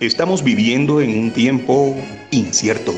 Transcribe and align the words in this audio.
Estamos 0.00 0.44
viviendo 0.44 1.00
en 1.00 1.18
un 1.18 1.30
tiempo 1.30 1.96
incierto, 2.30 2.92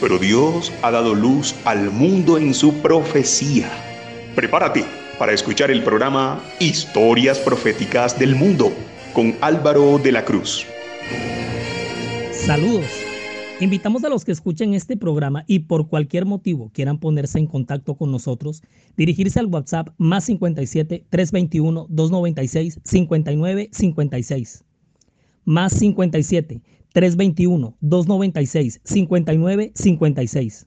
pero 0.00 0.18
Dios 0.18 0.72
ha 0.82 0.90
dado 0.90 1.14
luz 1.14 1.54
al 1.64 1.92
mundo 1.92 2.36
en 2.36 2.52
su 2.52 2.82
profecía. 2.82 3.70
Prepárate 4.34 4.84
para 5.20 5.32
escuchar 5.32 5.70
el 5.70 5.84
programa 5.84 6.42
Historias 6.58 7.38
Proféticas 7.38 8.18
del 8.18 8.34
Mundo 8.34 8.72
con 9.12 9.36
Álvaro 9.40 9.98
de 9.98 10.10
la 10.10 10.24
Cruz. 10.24 10.66
Saludos. 12.32 12.90
Invitamos 13.60 14.02
a 14.02 14.08
los 14.08 14.24
que 14.24 14.32
escuchen 14.32 14.74
este 14.74 14.96
programa 14.96 15.44
y 15.46 15.60
por 15.60 15.86
cualquier 15.86 16.26
motivo 16.26 16.72
quieran 16.74 16.98
ponerse 16.98 17.38
en 17.38 17.46
contacto 17.46 17.94
con 17.94 18.10
nosotros, 18.10 18.62
dirigirse 18.96 19.38
al 19.38 19.46
WhatsApp 19.46 19.90
más 19.96 20.24
57 20.24 21.04
321 21.08 21.86
296 21.88 22.80
59 22.82 23.68
56 23.70 24.64
más 25.44 25.72
57 25.72 26.62
321 26.92 27.76
296 27.80 28.80
59 28.84 29.72
56. 29.74 30.66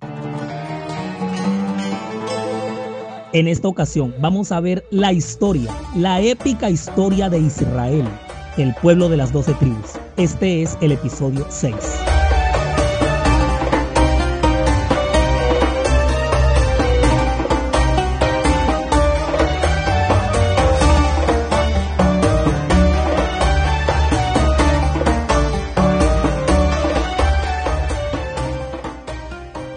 En 3.34 3.50
esta 3.50 3.68
ocasión 3.68 4.16
vamos 4.22 4.54
a 4.54 4.62
ver 4.62 4.86
la 4.92 5.12
historia, 5.12 5.76
la 5.96 6.22
épica 6.22 6.70
historia 6.70 7.30
de 7.30 7.40
Israel, 7.40 8.06
el 8.58 8.74
pueblo 8.76 9.10
de 9.10 9.18
las 9.18 9.34
doce 9.34 9.54
tribus. 9.56 10.00
Este 10.16 10.62
es 10.62 10.78
el 10.82 10.94
episodio 10.94 11.46
6. 11.50 11.76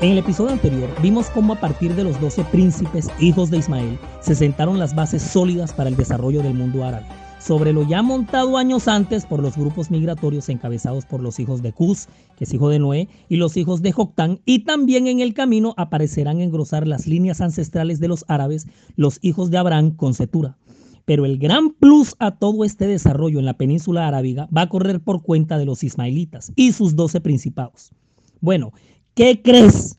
En 0.08 0.12
el 0.12 0.20
episodio 0.20 0.52
anterior 0.52 0.88
vimos 1.02 1.28
cómo 1.28 1.52
a 1.52 1.60
partir 1.60 1.94
de 1.94 2.02
los 2.02 2.18
doce 2.18 2.42
príncipes 2.44 3.10
hijos 3.20 3.50
de 3.50 3.58
Ismael 3.58 3.98
se 4.22 4.34
sentaron 4.34 4.78
las 4.78 4.94
bases 4.94 5.20
sólidas 5.20 5.74
para 5.74 5.90
el 5.90 5.98
desarrollo 5.98 6.42
del 6.42 6.54
mundo 6.54 6.82
árabe, 6.82 7.04
sobre 7.38 7.74
lo 7.74 7.86
ya 7.86 8.00
montado 8.00 8.56
años 8.56 8.88
antes 8.88 9.26
por 9.26 9.42
los 9.42 9.58
grupos 9.58 9.90
migratorios 9.90 10.48
encabezados 10.48 11.04
por 11.04 11.20
los 11.20 11.38
hijos 11.38 11.60
de 11.60 11.74
Cus, 11.74 12.08
que 12.38 12.44
es 12.44 12.54
hijo 12.54 12.70
de 12.70 12.78
Noé, 12.78 13.10
y 13.28 13.36
los 13.36 13.58
hijos 13.58 13.82
de 13.82 13.92
Joctán, 13.92 14.40
y 14.46 14.60
también 14.60 15.08
en 15.08 15.20
el 15.20 15.34
camino 15.34 15.74
aparecerán 15.76 16.40
engrosar 16.40 16.86
las 16.86 17.06
líneas 17.06 17.42
ancestrales 17.42 18.00
de 18.00 18.08
los 18.08 18.24
árabes, 18.28 18.66
los 18.96 19.18
hijos 19.20 19.50
de 19.50 19.58
Abraham 19.58 19.90
con 19.90 20.14
Setura. 20.14 20.56
Pero 21.04 21.26
el 21.26 21.36
gran 21.36 21.74
plus 21.74 22.14
a 22.18 22.30
todo 22.30 22.64
este 22.64 22.86
desarrollo 22.86 23.40
en 23.40 23.44
la 23.44 23.58
península 23.58 24.08
arábiga 24.08 24.48
va 24.56 24.62
a 24.62 24.68
correr 24.70 25.00
por 25.00 25.20
cuenta 25.20 25.58
de 25.58 25.66
los 25.66 25.84
ismaelitas 25.84 26.50
y 26.56 26.72
sus 26.72 26.96
doce 26.96 27.20
principados. 27.20 27.92
Bueno, 28.40 28.72
¿Qué 29.18 29.42
crees? 29.42 29.98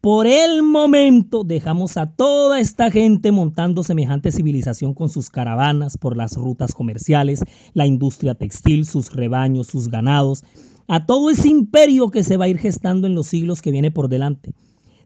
Por 0.00 0.28
el 0.28 0.62
momento 0.62 1.42
dejamos 1.42 1.96
a 1.96 2.06
toda 2.06 2.60
esta 2.60 2.88
gente 2.88 3.32
montando 3.32 3.82
semejante 3.82 4.30
civilización 4.30 4.94
con 4.94 5.08
sus 5.08 5.28
caravanas 5.28 5.98
por 5.98 6.16
las 6.16 6.36
rutas 6.36 6.72
comerciales, 6.72 7.40
la 7.74 7.88
industria 7.88 8.36
textil, 8.36 8.86
sus 8.86 9.12
rebaños, 9.12 9.66
sus 9.66 9.88
ganados, 9.88 10.44
a 10.86 11.04
todo 11.04 11.30
ese 11.30 11.48
imperio 11.48 12.12
que 12.12 12.22
se 12.22 12.36
va 12.36 12.44
a 12.44 12.48
ir 12.48 12.58
gestando 12.58 13.08
en 13.08 13.16
los 13.16 13.26
siglos 13.26 13.60
que 13.60 13.72
viene 13.72 13.90
por 13.90 14.08
delante. 14.08 14.54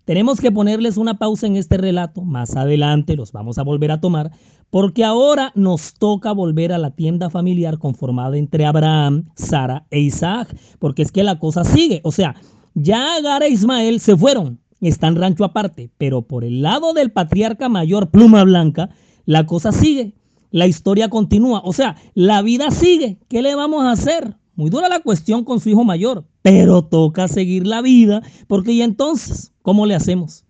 Tenemos 0.05 0.42
que 0.42 0.53
ponerles 0.53 0.98
una 0.98 1.17
pausa 1.17 1.47
en 1.47 1.57
este 1.57 1.79
relato, 1.79 2.23
más 2.23 2.57
adelante 2.57 3.17
los 3.17 3.33
vamos 3.33 3.57
a 3.57 3.62
volver 3.62 3.92
a 3.92 4.01
tomar, 4.03 4.31
porque 4.69 5.05
ahora 5.05 5.53
nos 5.55 5.95
toca 5.95 6.33
volver 6.33 6.70
a 6.70 6.79
la 6.79 6.91
tienda 6.91 7.31
familiar 7.31 7.79
conformada 7.79 8.37
entre 8.37 8.67
Abraham, 8.67 9.31
Sara 9.37 9.87
e 9.91 10.01
Isaac, 10.01 10.55
porque 10.79 11.01
es 11.01 11.11
que 11.11 11.23
la 11.23 11.39
cosa 11.39 11.64
sigue, 11.64 12.02
o 12.05 12.13
sea, 12.13 12.35
ya 12.74 13.17
Agar 13.17 13.42
e 13.42 13.48
Ismael 13.48 14.01
se 14.01 14.17
fueron, 14.17 14.58
están 14.80 15.17
rancho 15.17 15.45
aparte, 15.45 15.90
pero 15.96 16.23
por 16.23 16.45
el 16.45 16.62
lado 16.62 16.92
del 16.92 17.12
patriarca 17.12 17.68
mayor 17.68 18.11
Pluma 18.11 18.45
Blanca, 18.45 18.90
la 19.27 19.46
cosa 19.46 19.73
sigue, 19.73 20.14
la 20.51 20.67
historia 20.67 21.08
continúa, 21.08 21.63
o 21.64 21.73
sea, 21.73 21.96
la 22.14 22.42
vida 22.42 22.70
sigue, 22.70 23.18
¿qué 23.29 23.42
le 23.42 23.55
vamos 23.55 23.84
a 23.84 23.92
hacer? 23.92 24.36
Muy 24.57 24.70
dura 24.70 24.89
la 24.89 25.01
cuestión 25.01 25.45
con 25.45 25.61
su 25.61 25.70
hijo 25.70 25.84
mayor, 25.84 26.24
pero 26.42 26.84
toca 26.84 27.27
seguir 27.29 27.67
la 27.67 27.80
vida, 27.80 28.23
porque 28.46 28.73
y 28.73 28.83
entonces, 28.83 29.52
¿cómo 29.63 29.86
le 29.86 29.95
hacemos? 29.95 30.45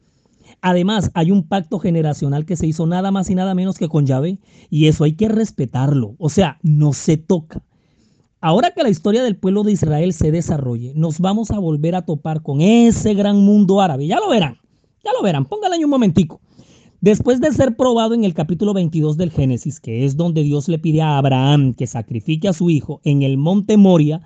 Además, 0.61 1.11
hay 1.15 1.31
un 1.31 1.47
pacto 1.47 1.79
generacional 1.79 2.47
que 2.47 2.57
se 2.57 2.67
hizo 2.67 2.87
nada 2.87 3.11
más 3.11 3.31
y 3.31 3.35
nada 3.35 3.55
menos 3.55 3.79
que 3.79 3.89
con 3.89 4.07
Yahvé, 4.07 4.39
y 4.71 4.89
eso 4.89 5.05
hay 5.05 5.13
que 5.13 5.29
respetarlo, 5.29 6.17
o 6.19 6.29
sea, 6.29 6.59
no 6.63 6.93
se 6.93 7.17
toca. 7.17 7.63
Ahora 8.47 8.73
que 8.73 8.83
la 8.83 8.91
historia 8.91 9.23
del 9.23 9.37
pueblo 9.37 9.63
de 9.63 9.73
Israel 9.73 10.13
se 10.13 10.31
desarrolle, 10.31 10.93
nos 10.95 11.19
vamos 11.19 11.51
a 11.51 11.59
volver 11.59 11.95
a 11.95 12.03
topar 12.03 12.43
con 12.43 12.61
ese 12.61 13.15
gran 13.15 13.39
mundo 13.39 13.81
árabe. 13.81 14.07
Ya 14.07 14.21
lo 14.21 14.29
verán, 14.29 14.59
ya 15.03 15.15
lo 15.15 15.23
verán, 15.23 15.47
póngale 15.47 15.83
un 15.83 15.89
momentico. 15.89 16.43
Después 17.01 17.41
de 17.41 17.51
ser 17.53 17.75
probado 17.75 18.13
en 18.13 18.23
el 18.23 18.35
capítulo 18.35 18.75
22 18.75 19.17
del 19.17 19.31
Génesis, 19.31 19.81
que 19.81 20.05
es 20.05 20.19
donde 20.19 20.43
Dios 20.43 20.69
le 20.69 20.79
pide 20.79 21.01
a 21.01 21.17
Abraham 21.17 21.73
que 21.73 21.87
sacrifique 21.87 22.47
a 22.47 22.53
su 22.53 22.69
hijo 22.69 23.01
en 23.05 23.23
el 23.23 23.39
monte 23.39 23.79
Moria, 23.79 24.21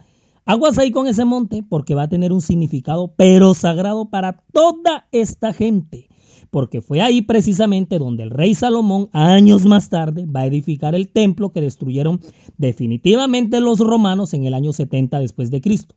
aguas 0.44 0.78
ahí 0.78 0.90
con 0.90 1.06
ese 1.06 1.24
monte 1.24 1.62
porque 1.62 1.94
va 1.94 2.02
a 2.02 2.08
tener 2.08 2.32
un 2.32 2.40
significado 2.40 3.14
pero 3.14 3.54
sagrado 3.54 4.10
para 4.10 4.42
toda 4.52 5.06
esta 5.12 5.52
gente 5.52 6.07
porque 6.50 6.82
fue 6.82 7.00
ahí 7.00 7.22
precisamente 7.22 7.98
donde 7.98 8.22
el 8.22 8.30
rey 8.30 8.54
Salomón 8.54 9.08
años 9.12 9.64
más 9.64 9.88
tarde 9.88 10.26
va 10.26 10.40
a 10.40 10.46
edificar 10.46 10.94
el 10.94 11.08
templo 11.08 11.50
que 11.50 11.60
destruyeron 11.60 12.20
definitivamente 12.56 13.60
los 13.60 13.80
romanos 13.80 14.34
en 14.34 14.44
el 14.44 14.54
año 14.54 14.72
70 14.72 15.20
después 15.20 15.50
de 15.50 15.60
Cristo, 15.60 15.94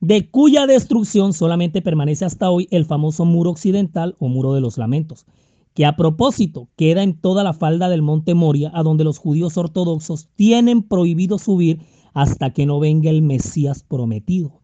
de 0.00 0.28
cuya 0.28 0.66
destrucción 0.66 1.32
solamente 1.32 1.82
permanece 1.82 2.24
hasta 2.24 2.50
hoy 2.50 2.68
el 2.70 2.84
famoso 2.84 3.24
muro 3.24 3.50
occidental 3.50 4.16
o 4.18 4.28
muro 4.28 4.54
de 4.54 4.60
los 4.60 4.78
lamentos, 4.78 5.26
que 5.74 5.86
a 5.86 5.96
propósito 5.96 6.68
queda 6.76 7.02
en 7.02 7.14
toda 7.20 7.44
la 7.44 7.52
falda 7.52 7.88
del 7.88 8.02
monte 8.02 8.34
Moria, 8.34 8.70
a 8.74 8.82
donde 8.82 9.04
los 9.04 9.18
judíos 9.18 9.56
ortodoxos 9.56 10.28
tienen 10.36 10.82
prohibido 10.82 11.38
subir 11.38 11.80
hasta 12.12 12.50
que 12.50 12.66
no 12.66 12.78
venga 12.78 13.10
el 13.10 13.22
Mesías 13.22 13.82
prometido. 13.82 14.63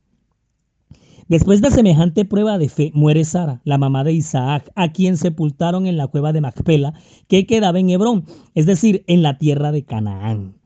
Después 1.31 1.61
de 1.61 1.71
semejante 1.71 2.25
prueba 2.25 2.59
de 2.59 2.69
fe, 2.69 2.91
muere 2.93 3.25
Sara, 3.25 3.61
la 3.63 3.79
mamá 3.79 4.03
de 4.03 4.13
Isaac, 4.13 4.69
a 4.75 4.91
quien 4.91 5.17
sepultaron 5.17 5.87
en 5.87 5.97
la 5.97 6.09
cueva 6.09 6.33
de 6.33 6.41
Macpela, 6.41 6.93
que 7.29 7.47
quedaba 7.47 7.79
en 7.79 7.89
Hebrón, 7.89 8.25
es 8.57 8.67
decir, 8.67 9.05
en 9.07 9.23
la 9.23 9.39
tierra 9.39 9.71
de 9.71 9.85
Canaán. 9.85 10.57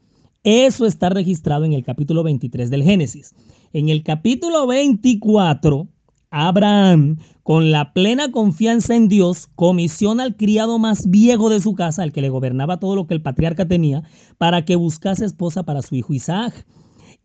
Eso 0.43 0.87
está 0.87 1.11
registrado 1.11 1.67
en 1.67 1.75
el 1.75 1.85
capítulo 1.85 2.23
23 2.23 2.71
del 2.71 2.83
Génesis. 2.83 3.35
En 3.75 3.91
el 3.91 4.03
capítulo 4.03 4.67
24, 4.67 5.87
Abraham, 6.31 7.19
con 7.43 7.71
la 7.71 7.93
plena 7.93 8.33
confianza 8.33 8.97
en 8.97 9.09
Dios, 9.09 9.51
comisiona 9.57 10.23
al 10.23 10.35
criado 10.35 10.79
más 10.79 11.11
viejo 11.11 11.51
de 11.51 11.61
su 11.61 11.75
casa, 11.75 12.03
al 12.03 12.13
que 12.13 12.23
le 12.23 12.31
gobernaba 12.31 12.81
todo 12.81 12.97
lo 12.97 13.07
que 13.07 13.13
el 13.13 13.21
patriarca 13.21 13.69
tenía, 13.69 14.03
para 14.39 14.65
que 14.65 14.77
buscase 14.77 15.27
esposa 15.27 15.65
para 15.65 15.83
su 15.83 15.95
hijo 15.95 16.15
Isaac 16.15 16.65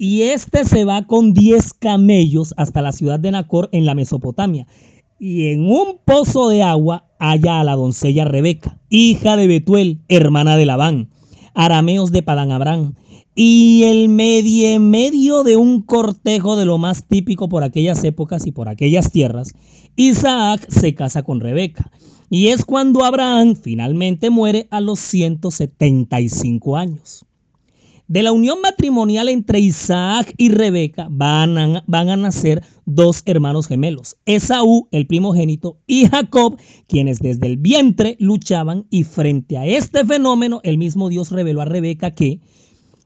y 0.02 0.22
este 0.22 0.64
se 0.64 0.86
va 0.86 1.06
con 1.06 1.34
10 1.34 1.74
camellos 1.74 2.54
hasta 2.56 2.82
la 2.82 2.94
ciudad 2.94 3.20
de 3.20 3.32
Nacor 3.32 3.68
en 3.74 3.86
la 3.86 3.96
Mesopotamia. 3.96 4.66
Y 5.20 5.48
en 5.48 5.70
un 5.70 6.00
pozo 6.06 6.48
de 6.48 6.64
agua 6.64 7.06
halla 7.20 7.60
a 7.60 7.64
la 7.66 7.76
doncella 7.76 8.24
Rebeca, 8.24 8.80
hija 8.88 9.36
de 9.36 9.48
Betuel, 9.48 10.00
hermana 10.08 10.56
de 10.56 10.66
Labán, 10.66 11.10
arameos 11.54 12.14
de 12.14 12.24
Padán 12.24 12.54
Abraham. 12.54 12.96
Y 13.36 13.84
el 13.84 14.08
medio 14.08 14.80
medio 14.80 15.44
de 15.44 15.58
un 15.58 15.82
cortejo 15.82 16.56
de 16.56 16.64
lo 16.64 16.78
más 16.78 17.04
típico 17.04 17.50
por 17.50 17.66
aquellas 17.66 18.02
épocas 18.06 18.48
y 18.48 18.54
por 18.54 18.70
aquellas 18.70 19.12
tierras, 19.12 19.52
Isaac 19.98 20.66
se 20.70 20.96
casa 20.96 21.24
con 21.24 21.42
Rebeca. 21.42 21.92
Y 22.30 22.48
es 22.48 22.64
cuando 22.64 23.04
Abraham 23.04 23.58
finalmente 23.62 24.30
muere 24.30 24.68
a 24.72 24.80
los 24.80 25.00
175 25.00 26.78
años. 26.78 27.26
De 28.10 28.24
la 28.24 28.32
unión 28.32 28.60
matrimonial 28.60 29.30
entre 29.30 29.60
Isaac 29.60 30.34
y 30.36 30.50
Rebeca 30.50 31.08
van 31.12 31.58
a, 31.60 31.84
van 31.86 32.10
a, 32.10 32.18
nacer 32.18 32.64
dos 32.88 33.22
hermanos 33.28 33.68
gemelos, 33.68 34.18
Esaú, 34.26 34.88
el 34.90 35.06
primogénito, 35.06 35.78
y 35.86 36.08
Jacob, 36.08 36.58
quienes 36.88 37.20
desde 37.20 37.46
el 37.46 37.58
vientre 37.58 38.18
luchaban 38.20 38.88
y 38.90 39.04
frente 39.04 39.60
a 39.60 39.68
este 39.68 40.04
fenómeno 40.06 40.60
el 40.64 40.80
mismo 40.80 41.10
Dios 41.10 41.30
reveló 41.30 41.62
a 41.62 41.66
Rebeca 41.66 42.10
que 42.10 42.40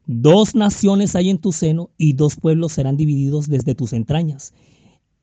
dos 0.06 0.56
naciones 0.56 1.18
hay 1.18 1.30
en 1.30 1.40
tu 1.40 1.52
seno 1.52 1.90
y 1.98 2.14
dos 2.14 2.38
pueblos 2.38 2.72
serán 2.72 2.96
divididos 2.96 3.50
desde 3.50 3.76
tus 3.76 3.92
entrañas. 3.92 4.54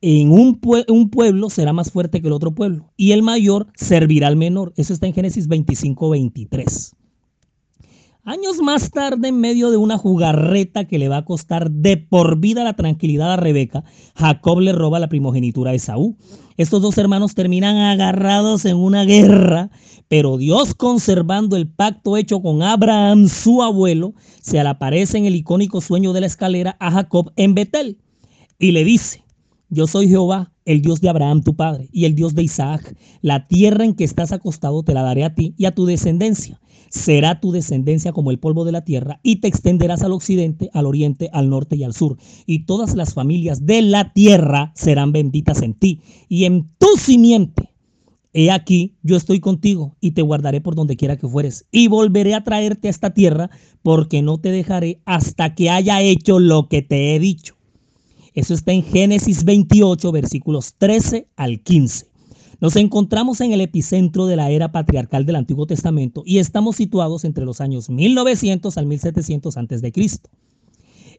En 0.01 0.31
un, 0.31 0.61
un 0.89 1.09
pueblo 1.09 1.49
será 1.49 1.73
más 1.73 1.89
fuerte 1.89 2.21
que 2.21 2.27
el 2.27 2.33
otro 2.33 2.53
pueblo 2.53 2.91
y 2.97 3.13
el 3.13 3.23
mayor 3.23 3.65
servirá 3.73 4.27
al 4.27 4.35
menor. 4.35 4.73
Eso 4.77 4.93
está 4.93 5.07
en 5.07 5.15
Génesis 5.15 5.47
25, 5.47 6.07
23. 6.11 6.95
Años 8.23 8.59
más 8.61 8.91
tarde, 8.91 9.29
en 9.29 9.39
medio 9.39 9.71
de 9.71 9.77
una 9.77 9.97
jugarreta 9.97 10.85
que 10.85 10.99
le 10.99 11.09
va 11.09 11.17
a 11.17 11.25
costar 11.25 11.71
de 11.71 11.97
por 11.97 12.37
vida 12.37 12.63
la 12.63 12.75
tranquilidad 12.75 13.33
a 13.33 13.35
Rebeca, 13.35 13.83
Jacob 14.15 14.59
le 14.59 14.73
roba 14.73 14.99
la 14.99 15.09
primogenitura 15.09 15.71
a 15.71 15.73
Esaú. 15.73 16.15
Estos 16.55 16.83
dos 16.83 16.99
hermanos 16.99 17.33
terminan 17.33 17.77
agarrados 17.77 18.65
en 18.65 18.77
una 18.77 19.05
guerra, 19.05 19.71
pero 20.07 20.37
Dios 20.37 20.75
conservando 20.75 21.55
el 21.55 21.67
pacto 21.67 22.15
hecho 22.15 22.43
con 22.43 22.61
Abraham, 22.61 23.27
su 23.27 23.63
abuelo, 23.63 24.13
se 24.39 24.61
le 24.61 24.69
aparece 24.69 25.17
en 25.17 25.25
el 25.25 25.35
icónico 25.35 25.81
sueño 25.81 26.13
de 26.13 26.21
la 26.21 26.27
escalera 26.27 26.77
a 26.79 26.91
Jacob 26.91 27.31
en 27.37 27.55
Betel. 27.55 27.97
y 28.59 28.71
le 28.71 28.83
dice, 28.83 29.23
yo 29.69 29.87
soy 29.87 30.07
Jehová, 30.07 30.51
el 30.65 30.83
Dios 30.83 31.01
de 31.01 31.09
Abraham 31.09 31.41
tu 31.41 31.55
padre 31.55 31.89
y 31.91 32.05
el 32.05 32.13
Dios 32.13 32.35
de 32.35 32.43
Isaac. 32.43 32.95
La 33.23 33.47
tierra 33.47 33.83
en 33.83 33.95
que 33.95 34.03
estás 34.03 34.31
acostado 34.31 34.83
te 34.83 34.93
la 34.93 35.01
daré 35.01 35.23
a 35.23 35.33
ti 35.33 35.55
y 35.57 35.65
a 35.65 35.73
tu 35.73 35.87
descendencia. 35.87 36.61
Será 36.91 37.39
tu 37.39 37.53
descendencia 37.53 38.11
como 38.11 38.31
el 38.31 38.39
polvo 38.39 38.65
de 38.65 38.73
la 38.73 38.83
tierra 38.83 39.21
y 39.23 39.37
te 39.37 39.47
extenderás 39.47 40.03
al 40.03 40.11
occidente, 40.11 40.69
al 40.73 40.85
oriente, 40.85 41.29
al 41.31 41.49
norte 41.49 41.77
y 41.77 41.85
al 41.85 41.93
sur. 41.93 42.17
Y 42.45 42.65
todas 42.65 42.95
las 42.95 43.13
familias 43.13 43.65
de 43.65 43.81
la 43.81 44.11
tierra 44.11 44.73
serán 44.75 45.13
benditas 45.13 45.61
en 45.61 45.73
ti 45.73 46.01
y 46.27 46.43
en 46.43 46.69
tu 46.77 46.87
simiente. 46.97 47.69
He 48.33 48.51
aquí, 48.51 48.95
yo 49.03 49.15
estoy 49.15 49.39
contigo 49.39 49.95
y 50.01 50.11
te 50.11 50.21
guardaré 50.21 50.59
por 50.59 50.75
donde 50.75 50.97
quiera 50.97 51.17
que 51.17 51.27
fueres 51.27 51.65
y 51.71 51.87
volveré 51.87 52.33
a 52.33 52.43
traerte 52.43 52.89
a 52.89 52.91
esta 52.91 53.13
tierra 53.13 53.49
porque 53.83 54.21
no 54.21 54.37
te 54.37 54.51
dejaré 54.51 55.01
hasta 55.05 55.55
que 55.55 55.69
haya 55.69 56.01
hecho 56.01 56.39
lo 56.39 56.67
que 56.67 56.81
te 56.81 57.15
he 57.15 57.19
dicho. 57.19 57.55
Eso 58.33 58.53
está 58.53 58.73
en 58.73 58.83
Génesis 58.83 59.45
28, 59.45 60.11
versículos 60.11 60.75
13 60.77 61.27
al 61.37 61.61
15. 61.61 62.10
Nos 62.61 62.75
encontramos 62.75 63.41
en 63.41 63.53
el 63.53 63.61
epicentro 63.61 64.27
de 64.27 64.35
la 64.35 64.51
era 64.51 64.71
patriarcal 64.71 65.25
del 65.25 65.35
Antiguo 65.35 65.65
Testamento 65.65 66.21
y 66.27 66.37
estamos 66.37 66.75
situados 66.75 67.25
entre 67.25 67.43
los 67.43 67.59
años 67.59 67.89
1900 67.89 68.77
al 68.77 68.85
1700 68.85 69.57
a.C. 69.57 69.91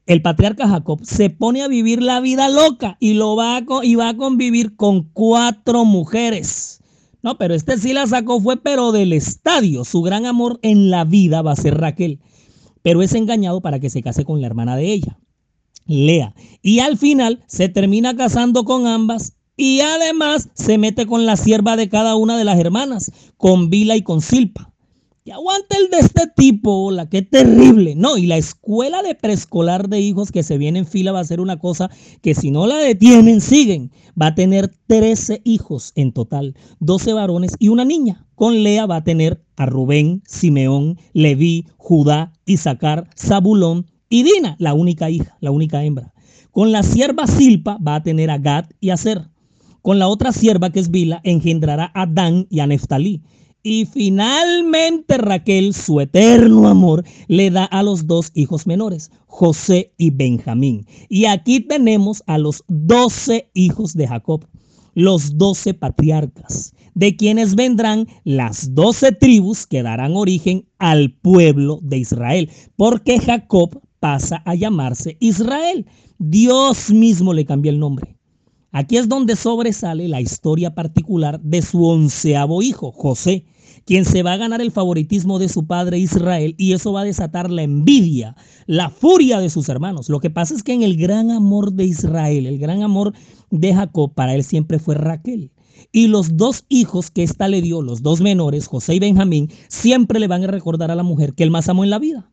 El 0.06 0.22
patriarca 0.22 0.68
Jacob 0.68 1.00
se 1.02 1.30
pone 1.30 1.62
a 1.62 1.68
vivir 1.68 2.00
la 2.00 2.20
vida 2.20 2.48
loca 2.48 2.96
y, 3.00 3.14
lo 3.14 3.34
va 3.34 3.56
a, 3.56 3.64
y 3.82 3.96
va 3.96 4.10
a 4.10 4.16
convivir 4.16 4.76
con 4.76 5.02
cuatro 5.12 5.84
mujeres. 5.84 6.80
No, 7.22 7.36
pero 7.38 7.54
este 7.54 7.76
sí 7.76 7.92
la 7.92 8.06
sacó 8.06 8.40
fue 8.40 8.56
pero 8.56 8.92
del 8.92 9.12
estadio. 9.12 9.84
Su 9.84 10.02
gran 10.02 10.26
amor 10.26 10.60
en 10.62 10.90
la 10.90 11.04
vida 11.04 11.42
va 11.42 11.52
a 11.52 11.56
ser 11.56 11.76
Raquel, 11.76 12.20
pero 12.82 13.02
es 13.02 13.14
engañado 13.14 13.60
para 13.60 13.80
que 13.80 13.90
se 13.90 14.02
case 14.02 14.24
con 14.24 14.40
la 14.40 14.46
hermana 14.46 14.76
de 14.76 14.92
ella. 14.92 15.18
Lea. 15.86 16.36
Y 16.62 16.78
al 16.78 16.98
final 16.98 17.42
se 17.48 17.68
termina 17.68 18.14
casando 18.14 18.64
con 18.64 18.86
ambas 18.86 19.34
y 19.56 19.80
además 19.80 20.48
se 20.54 20.78
mete 20.78 21.06
con 21.06 21.26
la 21.26 21.36
sierva 21.36 21.76
de 21.76 21.88
cada 21.88 22.16
una 22.16 22.36
de 22.36 22.44
las 22.44 22.58
hermanas, 22.58 23.12
con 23.36 23.70
Vila 23.70 23.96
y 23.96 24.02
con 24.02 24.20
Silpa. 24.20 24.72
Que 25.24 25.32
aguante 25.32 25.76
el 25.76 25.88
de 25.88 25.98
este 25.98 26.26
tipo, 26.36 26.90
la 26.90 27.08
que 27.08 27.22
terrible. 27.22 27.94
No, 27.94 28.16
y 28.16 28.26
la 28.26 28.38
escuela 28.38 29.02
de 29.02 29.14
preescolar 29.14 29.88
de 29.88 30.00
hijos 30.00 30.32
que 30.32 30.42
se 30.42 30.58
viene 30.58 30.80
en 30.80 30.86
fila 30.86 31.12
va 31.12 31.20
a 31.20 31.24
ser 31.24 31.40
una 31.40 31.60
cosa 31.60 31.90
que 32.22 32.34
si 32.34 32.50
no 32.50 32.66
la 32.66 32.76
detienen, 32.78 33.40
siguen. 33.40 33.92
Va 34.20 34.28
a 34.28 34.34
tener 34.34 34.74
13 34.88 35.42
hijos 35.44 35.92
en 35.94 36.12
total, 36.12 36.56
12 36.80 37.12
varones 37.12 37.52
y 37.60 37.68
una 37.68 37.84
niña. 37.84 38.26
Con 38.34 38.64
Lea 38.64 38.86
va 38.86 38.96
a 38.96 39.04
tener 39.04 39.44
a 39.56 39.66
Rubén, 39.66 40.24
Simeón, 40.26 40.98
Leví, 41.12 41.68
Judá, 41.76 42.32
Isaacar, 42.44 43.08
Zabulón, 43.16 43.86
y 44.12 44.24
Dina, 44.24 44.56
la 44.58 44.74
única 44.74 45.08
hija, 45.08 45.38
la 45.40 45.50
única 45.52 45.84
hembra. 45.84 46.12
Con 46.50 46.70
la 46.70 46.82
sierva 46.82 47.26
Silpa 47.26 47.78
va 47.78 47.94
a 47.94 48.02
tener 48.02 48.30
a 48.30 48.36
Gad 48.36 48.66
y 48.78 48.90
a 48.90 48.98
Ser. 48.98 49.31
Con 49.82 49.98
la 49.98 50.06
otra 50.06 50.30
sierva 50.30 50.70
que 50.70 50.78
es 50.78 50.90
Bila 50.90 51.20
engendrará 51.24 51.90
a 51.94 52.06
Dan 52.06 52.46
y 52.48 52.60
a 52.60 52.66
Neftalí. 52.68 53.20
Y 53.64 53.86
finalmente 53.86 55.18
Raquel, 55.18 55.74
su 55.74 56.00
eterno 56.00 56.68
amor, 56.68 57.04
le 57.28 57.50
da 57.50 57.64
a 57.64 57.82
los 57.82 58.06
dos 58.06 58.30
hijos 58.34 58.66
menores, 58.66 59.10
José 59.26 59.92
y 59.98 60.10
Benjamín. 60.10 60.86
Y 61.08 61.26
aquí 61.26 61.60
tenemos 61.60 62.22
a 62.26 62.38
los 62.38 62.64
doce 62.68 63.50
hijos 63.54 63.94
de 63.94 64.06
Jacob, 64.06 64.46
los 64.94 65.36
doce 65.36 65.74
patriarcas, 65.74 66.74
de 66.94 67.16
quienes 67.16 67.54
vendrán 67.54 68.06
las 68.24 68.74
doce 68.74 69.12
tribus 69.12 69.66
que 69.66 69.82
darán 69.82 70.16
origen 70.16 70.64
al 70.78 71.12
pueblo 71.12 71.78
de 71.82 71.98
Israel, 71.98 72.50
porque 72.76 73.18
Jacob 73.20 73.80
pasa 74.00 74.42
a 74.44 74.54
llamarse 74.54 75.16
Israel. 75.20 75.86
Dios 76.18 76.90
mismo 76.90 77.32
le 77.32 77.44
cambia 77.44 77.70
el 77.70 77.78
nombre. 77.78 78.16
Aquí 78.74 78.96
es 78.96 79.06
donde 79.06 79.36
sobresale 79.36 80.08
la 80.08 80.22
historia 80.22 80.74
particular 80.74 81.38
de 81.42 81.60
su 81.60 81.86
onceavo 81.86 82.62
hijo, 82.62 82.90
José, 82.90 83.44
quien 83.84 84.06
se 84.06 84.22
va 84.22 84.32
a 84.32 84.38
ganar 84.38 84.62
el 84.62 84.70
favoritismo 84.70 85.38
de 85.38 85.50
su 85.50 85.66
padre 85.66 85.98
Israel 85.98 86.54
y 86.56 86.72
eso 86.72 86.90
va 86.90 87.02
a 87.02 87.04
desatar 87.04 87.50
la 87.50 87.64
envidia, 87.64 88.34
la 88.66 88.88
furia 88.88 89.40
de 89.40 89.50
sus 89.50 89.68
hermanos. 89.68 90.08
Lo 90.08 90.20
que 90.20 90.30
pasa 90.30 90.54
es 90.54 90.62
que 90.62 90.72
en 90.72 90.82
el 90.82 90.96
gran 90.96 91.30
amor 91.30 91.74
de 91.74 91.84
Israel, 91.84 92.46
el 92.46 92.58
gran 92.58 92.82
amor 92.82 93.12
de 93.50 93.74
Jacob, 93.74 94.14
para 94.14 94.34
él 94.34 94.42
siempre 94.42 94.78
fue 94.78 94.94
Raquel. 94.94 95.50
Y 95.92 96.06
los 96.06 96.38
dos 96.38 96.64
hijos 96.70 97.10
que 97.10 97.24
ésta 97.24 97.48
le 97.48 97.60
dio, 97.60 97.82
los 97.82 98.00
dos 98.00 98.22
menores, 98.22 98.68
José 98.68 98.94
y 98.94 99.00
Benjamín, 99.00 99.50
siempre 99.68 100.18
le 100.18 100.28
van 100.28 100.44
a 100.44 100.46
recordar 100.46 100.90
a 100.90 100.94
la 100.94 101.02
mujer 101.02 101.34
que 101.34 101.42
él 101.42 101.50
más 101.50 101.68
amó 101.68 101.84
en 101.84 101.90
la 101.90 101.98
vida. 101.98 102.32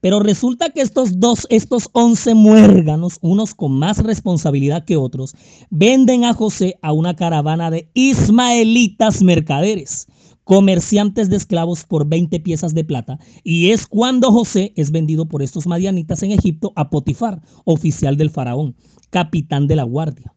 Pero 0.00 0.20
resulta 0.20 0.70
que 0.70 0.80
estos 0.80 1.18
dos, 1.18 1.46
estos 1.50 1.88
once 1.92 2.34
muérganos, 2.34 3.18
unos 3.20 3.54
con 3.54 3.72
más 3.78 3.98
responsabilidad 3.98 4.84
que 4.84 4.96
otros, 4.96 5.34
venden 5.70 6.24
a 6.24 6.34
José 6.34 6.78
a 6.82 6.92
una 6.92 7.16
caravana 7.16 7.70
de 7.70 7.88
ismaelitas 7.94 9.22
mercaderes, 9.22 10.06
comerciantes 10.44 11.28
de 11.28 11.36
esclavos 11.36 11.84
por 11.84 12.06
20 12.06 12.40
piezas 12.40 12.74
de 12.74 12.84
plata. 12.84 13.18
Y 13.42 13.70
es 13.70 13.86
cuando 13.86 14.30
José 14.30 14.72
es 14.76 14.90
vendido 14.90 15.26
por 15.26 15.42
estos 15.42 15.66
madianitas 15.66 16.22
en 16.22 16.32
Egipto 16.32 16.72
a 16.76 16.90
Potifar, 16.90 17.42
oficial 17.64 18.16
del 18.16 18.30
faraón, 18.30 18.76
capitán 19.10 19.66
de 19.66 19.76
la 19.76 19.82
guardia. 19.82 20.32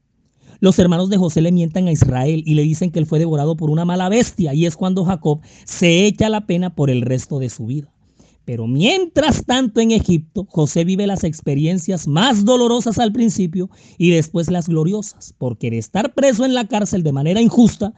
Los 0.59 0.77
hermanos 0.77 1.09
de 1.09 1.17
José 1.17 1.41
le 1.41 1.51
mientan 1.51 1.87
a 1.87 1.91
Israel 1.91 2.43
y 2.45 2.53
le 2.53 2.61
dicen 2.61 2.91
que 2.91 2.99
él 2.99 3.07
fue 3.07 3.17
devorado 3.19 3.55
por 3.57 3.71
una 3.71 3.83
mala 3.83 4.09
bestia 4.09 4.53
y 4.53 4.67
es 4.67 4.75
cuando 4.75 5.05
Jacob 5.05 5.39
se 5.65 6.05
echa 6.05 6.29
la 6.29 6.45
pena 6.45 6.75
por 6.75 6.91
el 6.91 7.01
resto 7.01 7.39
de 7.39 7.49
su 7.49 7.65
vida. 7.65 7.91
Pero 8.45 8.67
mientras 8.67 9.45
tanto 9.45 9.79
en 9.79 9.91
Egipto, 9.91 10.47
José 10.49 10.83
vive 10.83 11.07
las 11.07 11.23
experiencias 11.23 12.07
más 12.07 12.43
dolorosas 12.43 12.97
al 12.97 13.11
principio 13.11 13.69
y 13.97 14.09
después 14.11 14.49
las 14.49 14.67
gloriosas, 14.67 15.33
porque 15.37 15.69
de 15.69 15.77
estar 15.77 16.13
preso 16.13 16.43
en 16.45 16.53
la 16.53 16.67
cárcel 16.67 17.03
de 17.03 17.11
manera 17.11 17.41
injusta, 17.41 17.93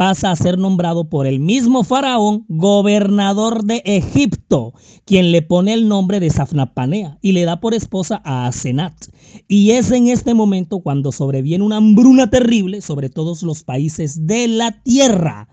pasa 0.00 0.30
a 0.30 0.36
ser 0.36 0.56
nombrado 0.56 1.10
por 1.10 1.26
el 1.26 1.40
mismo 1.40 1.84
faraón 1.84 2.46
gobernador 2.48 3.64
de 3.64 3.82
Egipto, 3.84 4.72
quien 5.04 5.30
le 5.30 5.42
pone 5.42 5.74
el 5.74 5.88
nombre 5.88 6.20
de 6.20 6.30
Safnapanea 6.30 7.18
y 7.20 7.32
le 7.32 7.44
da 7.44 7.60
por 7.60 7.74
esposa 7.74 8.22
a 8.24 8.46
Asenat. 8.46 8.94
Y 9.46 9.72
es 9.72 9.90
en 9.90 10.08
este 10.08 10.32
momento 10.32 10.80
cuando 10.80 11.12
sobreviene 11.12 11.64
una 11.64 11.76
hambruna 11.76 12.30
terrible 12.30 12.80
sobre 12.80 13.10
todos 13.10 13.42
los 13.42 13.62
países 13.62 14.26
de 14.26 14.48
la 14.48 14.70
tierra 14.82 15.48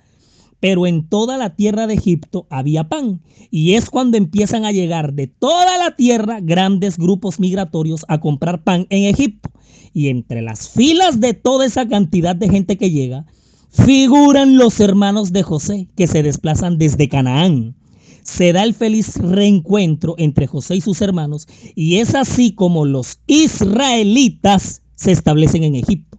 pero 0.59 0.87
en 0.87 1.07
toda 1.07 1.37
la 1.37 1.55
tierra 1.55 1.87
de 1.87 1.95
Egipto 1.95 2.47
había 2.49 2.89
pan. 2.89 3.21
Y 3.51 3.73
es 3.73 3.89
cuando 3.89 4.17
empiezan 4.17 4.65
a 4.65 4.71
llegar 4.71 5.13
de 5.13 5.27
toda 5.27 5.77
la 5.77 5.95
tierra 5.95 6.39
grandes 6.41 6.97
grupos 6.97 7.39
migratorios 7.39 8.05
a 8.07 8.19
comprar 8.19 8.63
pan 8.63 8.87
en 8.89 9.03
Egipto. 9.05 9.49
Y 9.93 10.09
entre 10.09 10.41
las 10.41 10.69
filas 10.69 11.19
de 11.19 11.33
toda 11.33 11.65
esa 11.65 11.87
cantidad 11.87 12.35
de 12.35 12.49
gente 12.49 12.77
que 12.77 12.91
llega, 12.91 13.25
figuran 13.71 14.57
los 14.57 14.79
hermanos 14.79 15.31
de 15.31 15.43
José 15.43 15.87
que 15.95 16.07
se 16.07 16.23
desplazan 16.23 16.77
desde 16.77 17.09
Canaán. 17.09 17.75
Se 18.23 18.51
da 18.51 18.63
el 18.63 18.73
feliz 18.73 19.15
reencuentro 19.17 20.15
entre 20.17 20.47
José 20.47 20.75
y 20.75 20.81
sus 20.81 21.01
hermanos 21.01 21.47
y 21.75 21.97
es 21.97 22.13
así 22.13 22.51
como 22.51 22.83
los 22.83 23.19
israelitas 23.27 24.81
se 24.95 25.11
establecen 25.13 25.63
en 25.63 25.75
Egipto. 25.75 26.16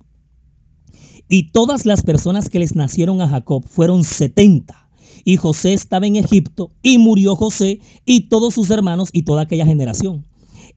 Y 1.29 1.51
todas 1.51 1.85
las 1.85 2.03
personas 2.03 2.49
que 2.49 2.59
les 2.59 2.75
nacieron 2.75 3.21
a 3.21 3.29
Jacob 3.29 3.65
fueron 3.69 4.05
setenta. 4.05 4.89
Y 5.25 5.37
José 5.37 5.75
estaba 5.75 6.07
en 6.07 6.17
Egipto 6.17 6.71
y 6.83 6.97
murió 6.97 7.37
José 7.37 7.81
y 8.07 8.29
todos 8.29 8.55
sus 8.55 8.71
hermanos 8.71 9.11
y 9.13 9.23
toda 9.23 9.43
aquella 9.43 9.67
generación. 9.67 10.25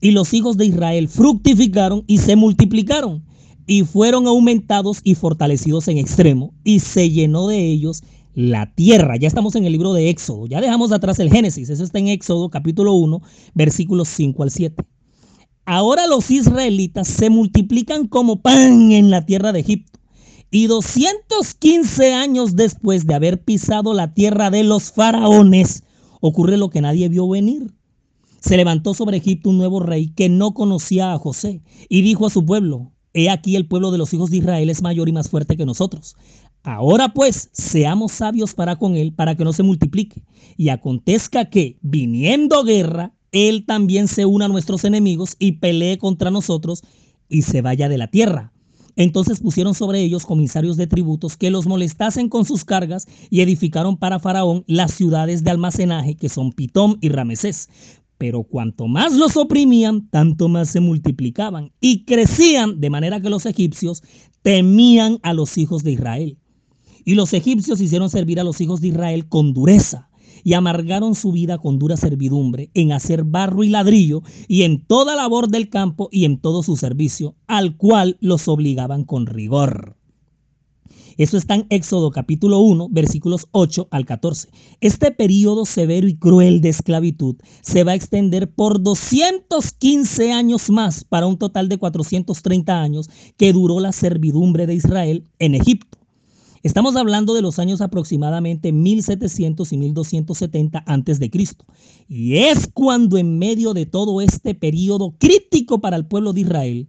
Y 0.02 0.12
los 0.12 0.34
hijos 0.34 0.58
de 0.58 0.66
Israel 0.66 1.08
fructificaron 1.08 2.04
y 2.06 2.18
se 2.18 2.36
multiplicaron 2.36 3.24
y 3.66 3.84
fueron 3.84 4.28
aumentados 4.28 5.00
y 5.04 5.16
fortalecidos 5.16 5.88
en 5.88 5.98
extremo 5.98 6.54
y 6.66 6.80
se 6.80 7.10
llenó 7.10 7.48
de 7.48 7.66
ellos 7.66 8.04
la 8.34 8.74
tierra. 8.74 9.16
Ya 9.16 9.28
estamos 9.28 9.56
en 9.56 9.66
el 9.66 9.72
libro 9.72 9.94
de 9.94 10.10
Éxodo, 10.10 10.48
ya 10.48 10.60
dejamos 10.60 10.92
atrás 10.92 11.20
el 11.20 11.32
Génesis, 11.32 11.70
eso 11.70 11.84
está 11.84 12.00
en 12.00 12.08
Éxodo 12.10 12.50
capítulo 12.50 12.94
1, 12.94 13.22
versículos 13.54 14.10
5 14.10 14.44
al 14.44 14.52
7. 14.52 14.84
Ahora 15.66 16.08
los 16.08 16.30
israelitas 16.32 17.08
se 17.08 17.30
multiplican 17.30 18.08
como 18.08 18.42
pan 18.42 18.92
en 18.92 19.10
la 19.12 19.26
tierra 19.26 19.54
de 19.54 19.60
Egipto 19.60 20.01
y 20.52 20.68
215 20.68 22.14
años 22.14 22.58
después 22.58 23.08
de 23.08 23.16
haber 23.16 23.42
pisado 23.42 23.94
la 23.94 24.14
tierra 24.14 24.52
de 24.52 24.64
los 24.64 24.92
faraones, 24.92 25.84
ocurre 26.20 26.58
lo 26.58 26.70
que 26.70 26.82
nadie 26.82 27.08
vio 27.08 27.28
venir. 27.28 27.72
Se 28.42 28.58
levantó 28.58 28.94
sobre 28.94 29.18
Egipto 29.18 29.50
un 29.50 29.58
nuevo 29.58 29.80
rey 29.80 30.10
que 30.10 30.28
no 30.28 30.54
conocía 30.54 31.14
a 31.14 31.18
José 31.18 31.62
y 31.88 32.02
dijo 32.02 32.26
a 32.26 32.30
su 32.30 32.46
pueblo, 32.46 32.92
he 33.14 33.30
aquí 33.30 33.56
el 33.56 33.66
pueblo 33.66 33.92
de 33.92 33.98
los 33.98 34.14
hijos 34.14 34.30
de 34.30 34.38
Israel 34.38 34.70
es 34.70 34.82
mayor 34.82 35.08
y 35.08 35.14
más 35.14 35.30
fuerte 35.30 35.56
que 35.56 35.66
nosotros. 35.66 36.16
Ahora 36.64 37.14
pues, 37.14 37.50
seamos 37.54 38.12
sabios 38.12 38.54
para 38.54 38.76
con 38.76 38.96
él, 38.96 39.14
para 39.14 39.36
que 39.36 39.44
no 39.44 39.54
se 39.54 39.64
multiplique. 39.64 40.22
Y 40.58 40.70
acontezca 40.70 41.46
que, 41.46 41.78
viniendo 41.82 42.64
guerra, 42.64 43.14
él 43.32 43.66
también 43.66 44.08
se 44.08 44.26
una 44.26 44.46
a 44.46 44.50
nuestros 44.50 44.84
enemigos 44.84 45.36
y 45.40 45.54
pelee 45.54 45.98
contra 45.98 46.30
nosotros 46.30 46.84
y 47.30 47.44
se 47.44 47.62
vaya 47.62 47.90
de 47.90 47.98
la 47.98 48.08
tierra. 48.08 48.52
Entonces 48.96 49.40
pusieron 49.40 49.74
sobre 49.74 50.02
ellos 50.02 50.26
comisarios 50.26 50.78
de 50.78 50.88
tributos 50.88 51.38
que 51.38 51.50
los 51.50 51.66
molestasen 51.66 52.30
con 52.30 52.46
sus 52.46 52.66
cargas 52.66 53.08
y 53.30 53.42
edificaron 53.42 53.98
para 53.98 54.20
Faraón 54.20 54.64
las 54.68 54.94
ciudades 54.94 55.44
de 55.44 55.52
almacenaje 55.52 56.16
que 56.16 56.30
son 56.30 56.52
Pitón 56.52 56.98
y 57.02 57.10
Ramesés, 57.10 57.70
pero 58.18 58.44
cuanto 58.44 58.88
más 58.88 59.14
los 59.14 59.38
oprimían, 59.38 60.08
tanto 60.10 60.48
más 60.48 60.70
se 60.70 60.80
multiplicaban 60.80 61.72
y 61.80 62.04
crecían, 62.06 62.80
de 62.80 62.90
manera 62.90 63.22
que 63.22 63.30
los 63.30 63.46
egipcios 63.46 64.04
temían 64.42 65.20
a 65.24 65.34
los 65.34 65.58
hijos 65.58 65.84
de 65.84 65.94
Israel. 65.94 66.38
Y 67.04 67.16
los 67.16 67.34
egipcios 67.34 67.82
hicieron 67.82 68.10
servir 68.10 68.40
a 68.40 68.44
los 68.44 68.62
hijos 68.62 68.80
de 68.82 68.90
Israel 68.90 69.28
con 69.28 69.54
dureza 69.54 70.11
y 70.44 70.54
amargaron 70.54 71.16
su 71.16 71.32
vida 71.32 71.58
con 71.58 71.80
dura 71.80 71.98
servidumbre 71.98 72.70
en 72.74 72.92
hacer 72.92 73.24
barro 73.24 73.64
y 73.64 73.70
ladrillo 73.70 74.24
y 74.48 74.64
en 74.64 74.86
toda 74.86 75.16
labor 75.16 75.50
del 75.50 75.70
campo 75.70 76.10
y 76.12 76.26
en 76.26 76.40
todo 76.40 76.64
su 76.64 76.78
servicio, 76.78 77.36
al 77.48 77.78
cual 77.78 78.18
los 78.20 78.48
obligaban 78.48 79.04
con 79.04 79.26
rigor. 79.26 79.96
Eso 81.18 81.38
está 81.38 81.56
en 81.56 81.68
Éxodo 81.70 82.10
capítulo 82.10 82.60
1, 82.60 82.88
versículos 82.90 83.48
8 83.52 83.90
al 83.92 84.06
14. 84.06 84.50
Este 84.80 85.12
periodo 85.12 85.66
severo 85.66 86.08
y 86.08 86.16
cruel 86.16 86.62
de 86.62 86.70
esclavitud 86.70 87.36
se 87.62 87.84
va 87.84 87.92
a 87.92 87.96
extender 87.96 88.50
por 88.50 88.82
215 88.82 90.32
años 90.32 90.70
más 90.70 91.04
para 91.04 91.28
un 91.28 91.38
total 91.38 91.70
de 91.70 91.78
430 91.78 92.82
años 92.82 93.10
que 93.38 93.54
duró 93.54 93.80
la 93.80 93.92
servidumbre 93.92 94.66
de 94.66 94.76
Israel 94.76 95.28
en 95.38 95.56
Egipto. 95.56 96.01
Estamos 96.64 96.96
hablando 96.96 97.34
de 97.34 97.42
los 97.42 97.58
años 97.58 97.82
aproximadamente 97.82 98.72
1700 98.72 99.74
y 99.74 99.78
1270 99.78 100.84
antes 100.86 101.20
de 101.20 101.32
Cristo. 101.32 101.66
Y 102.08 102.38
es 102.38 102.70
cuando 102.72 103.18
en 103.18 103.40
medio 103.40 103.74
de 103.74 103.88
todo 103.88 104.22
este 104.22 104.54
periodo 104.54 105.16
crítico 105.18 105.82
para 105.82 105.98
el 105.98 106.06
pueblo 106.06 106.34
de 106.34 106.42
Israel, 106.42 106.88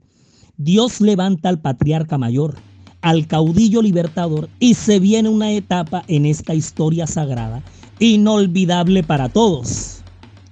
Dios 0.59 1.01
levanta 1.01 1.49
al 1.49 1.61
patriarca 1.61 2.19
mayor, 2.19 2.57
al 3.01 3.27
caudillo 3.27 3.81
libertador 3.81 4.51
y 4.61 4.75
se 4.75 5.01
viene 5.01 5.31
una 5.31 5.51
etapa 5.53 6.05
en 6.07 6.27
esta 6.27 6.55
historia 6.55 7.07
sagrada 7.07 7.63
inolvidable 7.99 9.03
para 9.03 9.31
todos. 9.31 10.03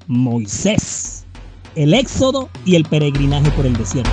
Moisés, 0.07 1.27
el 1.75 1.93
éxodo 1.93 2.49
y 2.65 2.77
el 2.77 2.85
peregrinaje 2.85 3.51
por 3.51 3.67
el 3.67 3.77
desierto. 3.77 4.11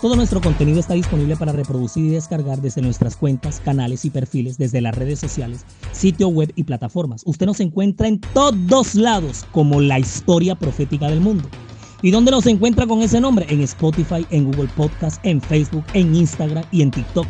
Todo 0.00 0.14
nuestro 0.14 0.40
contenido 0.40 0.78
está 0.78 0.94
disponible 0.94 1.34
para 1.36 1.50
reproducir 1.50 2.04
y 2.04 2.10
descargar 2.10 2.60
desde 2.60 2.80
nuestras 2.80 3.16
cuentas, 3.16 3.60
canales 3.64 4.04
y 4.04 4.10
perfiles, 4.10 4.56
desde 4.56 4.80
las 4.80 4.94
redes 4.94 5.18
sociales, 5.18 5.64
sitio 5.90 6.28
web 6.28 6.52
y 6.54 6.62
plataformas. 6.62 7.22
Usted 7.26 7.46
nos 7.46 7.58
encuentra 7.58 8.06
en 8.06 8.20
todos 8.20 8.94
lados 8.94 9.44
como 9.50 9.80
la 9.80 9.98
historia 9.98 10.54
profética 10.54 11.08
del 11.08 11.20
mundo. 11.20 11.48
¿Y 12.00 12.12
dónde 12.12 12.30
nos 12.30 12.46
encuentra 12.46 12.86
con 12.86 13.02
ese 13.02 13.20
nombre? 13.20 13.44
En 13.48 13.60
Spotify, 13.62 14.24
en 14.30 14.44
Google 14.44 14.70
Podcast, 14.76 15.20
en 15.24 15.40
Facebook, 15.40 15.84
en 15.94 16.14
Instagram 16.14 16.62
y 16.70 16.82
en 16.82 16.92
TikTok. 16.92 17.26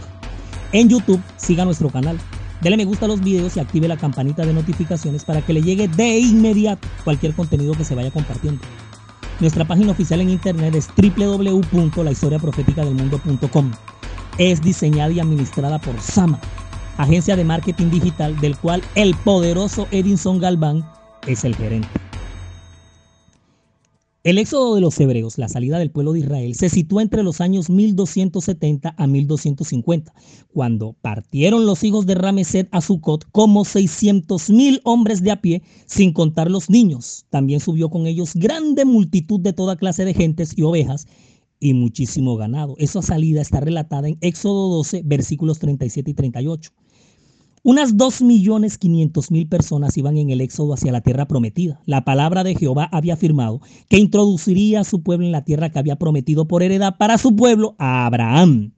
En 0.73 0.91
YouTube, 0.91 1.23
siga 1.39 1.65
nuestro 1.65 1.89
canal. 1.89 2.19
Dele 2.61 2.77
me 2.77 2.85
gusta 2.85 3.07
a 3.07 3.09
los 3.09 3.23
videos 3.23 3.57
y 3.57 3.61
active 3.61 3.89
la 3.89 3.97
campanita 3.97 4.45
de 4.45 4.53
notificaciones 4.53 5.25
para 5.25 5.41
que 5.41 5.55
le 5.55 5.63
llegue 5.63 5.89
de 5.89 6.19
inmediato 6.19 6.87
cualquier 7.03 7.33
contenido 7.33 7.73
que 7.73 7.85
se 7.85 7.95
vaya 7.95 8.11
compartiendo. 8.11 8.61
Nuestra 9.41 9.65
página 9.65 9.93
oficial 9.93 10.21
en 10.21 10.29
internet 10.31 10.75
es 10.75 10.89
www.lahistoriaprofeticadelmundo.com. 10.97 13.71
Es 14.37 14.61
diseñada 14.61 15.13
y 15.13 15.21
administrada 15.21 15.79
por 15.79 16.01
Sama, 16.01 16.41
agencia 16.97 17.37
de 17.37 17.45
marketing 17.45 17.91
digital 17.91 18.37
del 18.41 18.57
cual 18.57 18.83
el 18.95 19.15
poderoso 19.15 19.87
Edinson 19.91 20.41
Galván 20.41 20.85
es 21.27 21.45
el 21.45 21.55
gerente. 21.55 22.08
El 24.29 24.37
éxodo 24.37 24.75
de 24.75 24.83
los 24.83 25.01
hebreos, 25.01 25.39
la 25.39 25.49
salida 25.49 25.79
del 25.79 25.91
pueblo 25.91 26.13
de 26.13 26.19
Israel, 26.19 26.55
se 26.55 26.69
sitúa 26.69 27.01
entre 27.01 27.23
los 27.23 27.41
años 27.41 27.71
1270 27.71 28.95
a 28.95 29.07
1250, 29.07 30.13
cuando 30.53 30.95
partieron 31.01 31.65
los 31.65 31.83
hijos 31.83 32.05
de 32.05 32.15
Rameset 32.15 32.69
a 32.71 32.83
Sucot 32.83 33.25
como 33.33 33.65
600 33.65 34.51
mil 34.51 34.83
hombres 34.85 35.23
de 35.23 35.31
a 35.31 35.41
pie, 35.41 35.63
sin 35.87 36.13
contar 36.13 36.51
los 36.51 36.69
niños. 36.69 37.25
También 37.31 37.61
subió 37.61 37.89
con 37.89 38.07
ellos 38.07 38.35
grande 38.35 38.85
multitud 38.85 39.41
de 39.41 39.55
toda 39.55 39.77
clase 39.77 40.05
de 40.05 40.13
gentes 40.13 40.53
y 40.55 40.61
ovejas 40.61 41.07
y 41.59 41.73
muchísimo 41.73 42.37
ganado. 42.37 42.75
Esa 42.77 43.01
salida 43.01 43.41
está 43.41 43.61
relatada 43.61 44.09
en 44.09 44.19
Éxodo 44.21 44.69
12, 44.77 45.05
versículos 45.07 45.59
37 45.59 46.11
y 46.11 46.13
38. 46.13 46.71
Unas 47.65 47.97
2.500.000 47.97 49.49
personas 49.49 49.97
iban 49.97 50.17
en 50.17 50.31
el 50.31 50.41
éxodo 50.41 50.75
hacia 50.75 50.93
la 50.93 51.01
tierra 51.01 51.27
prometida. 51.27 51.81
La 51.87 52.05
palabra 52.05 52.45
de 52.45 52.55
Jehová 52.55 52.89
había 52.93 53.15
afirmado 53.15 53.61
que 53.89 53.99
introduciría 53.99 54.81
a 54.81 54.85
su 54.85 55.03
pueblo 55.03 55.27
en 55.27 55.33
la 55.33 55.45
tierra 55.45 55.71
que 55.71 55.79
había 55.79 55.97
prometido 55.97 56.47
por 56.47 56.63
heredad 56.63 56.97
para 56.99 57.19
su 57.19 57.35
pueblo 57.35 57.75
a 57.79 58.07
Abraham. 58.07 58.73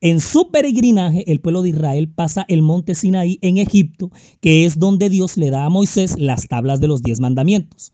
En 0.00 0.20
su 0.20 0.50
peregrinaje, 0.50 1.30
el 1.30 1.40
pueblo 1.40 1.62
de 1.62 1.68
Israel 1.68 2.08
pasa 2.08 2.44
el 2.48 2.62
monte 2.62 2.94
Sinaí 2.94 3.38
en 3.40 3.58
Egipto, 3.58 4.10
que 4.40 4.64
es 4.64 4.78
donde 4.78 5.08
Dios 5.10 5.36
le 5.36 5.50
da 5.50 5.64
a 5.64 5.70
Moisés 5.70 6.18
las 6.18 6.48
tablas 6.48 6.80
de 6.80 6.88
los 6.88 7.02
diez 7.02 7.20
mandamientos. 7.20 7.92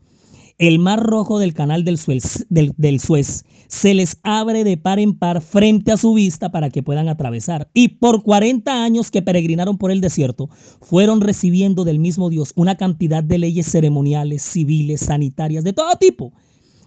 El 0.58 0.80
mar 0.80 1.00
rojo 1.00 1.38
del 1.38 1.54
canal 1.54 1.84
del 1.84 1.98
Suez, 1.98 3.44
se 3.68 3.94
les 3.94 4.18
abre 4.24 4.64
de 4.64 4.76
par 4.76 4.98
en 4.98 5.16
par 5.16 5.40
frente 5.40 5.92
a 5.92 5.96
su 5.96 6.14
vista 6.14 6.50
para 6.50 6.68
que 6.68 6.82
puedan 6.82 7.08
atravesar. 7.08 7.70
Y 7.74 7.88
por 7.88 8.24
40 8.24 8.82
años 8.82 9.12
que 9.12 9.22
peregrinaron 9.22 9.78
por 9.78 9.92
el 9.92 10.00
desierto, 10.00 10.50
fueron 10.80 11.20
recibiendo 11.20 11.84
del 11.84 12.00
mismo 12.00 12.28
Dios 12.28 12.52
una 12.56 12.76
cantidad 12.76 13.22
de 13.22 13.38
leyes 13.38 13.70
ceremoniales, 13.70 14.42
civiles, 14.42 15.02
sanitarias, 15.02 15.62
de 15.62 15.74
todo 15.74 15.94
tipo, 15.94 16.32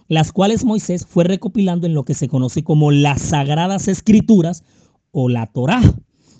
las 0.06 0.32
cuales 0.32 0.66
Moisés 0.66 1.06
fue 1.06 1.24
recopilando 1.24 1.86
en 1.86 1.94
lo 1.94 2.04
que 2.04 2.12
se 2.12 2.28
conoce 2.28 2.62
como 2.62 2.90
las 2.90 3.22
Sagradas 3.22 3.88
Escrituras 3.88 4.64
o 5.12 5.30
la 5.30 5.46
Torá, 5.46 5.80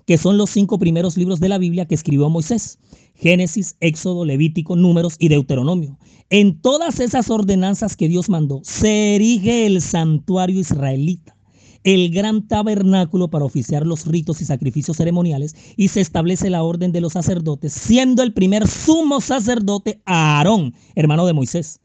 que 0.06 0.18
son 0.18 0.38
los 0.38 0.50
cinco 0.50 0.78
primeros 0.78 1.16
libros 1.16 1.40
de 1.40 1.48
la 1.48 1.58
Biblia 1.58 1.86
que 1.86 1.94
escribió 1.94 2.28
Moisés. 2.28 2.78
Génesis, 3.14 3.76
Éxodo, 3.80 4.24
Levítico, 4.24 4.74
Números 4.74 5.16
y 5.18 5.28
Deuteronomio. 5.28 5.96
En 6.30 6.60
todas 6.60 6.98
esas 6.98 7.30
ordenanzas 7.30 7.96
que 7.96 8.08
Dios 8.08 8.28
mandó, 8.28 8.60
se 8.64 9.14
erige 9.14 9.66
el 9.66 9.80
santuario 9.80 10.58
israelita, 10.58 11.36
el 11.84 12.10
gran 12.10 12.48
tabernáculo 12.48 13.28
para 13.28 13.44
oficiar 13.44 13.86
los 13.86 14.06
ritos 14.06 14.40
y 14.40 14.44
sacrificios 14.44 14.96
ceremoniales, 14.96 15.54
y 15.76 15.88
se 15.88 16.00
establece 16.00 16.50
la 16.50 16.62
orden 16.62 16.90
de 16.90 17.00
los 17.00 17.12
sacerdotes, 17.12 17.72
siendo 17.72 18.22
el 18.22 18.32
primer 18.32 18.66
sumo 18.66 19.20
sacerdote 19.20 20.00
Aarón, 20.04 20.74
hermano 20.94 21.26
de 21.26 21.34
Moisés. 21.34 21.80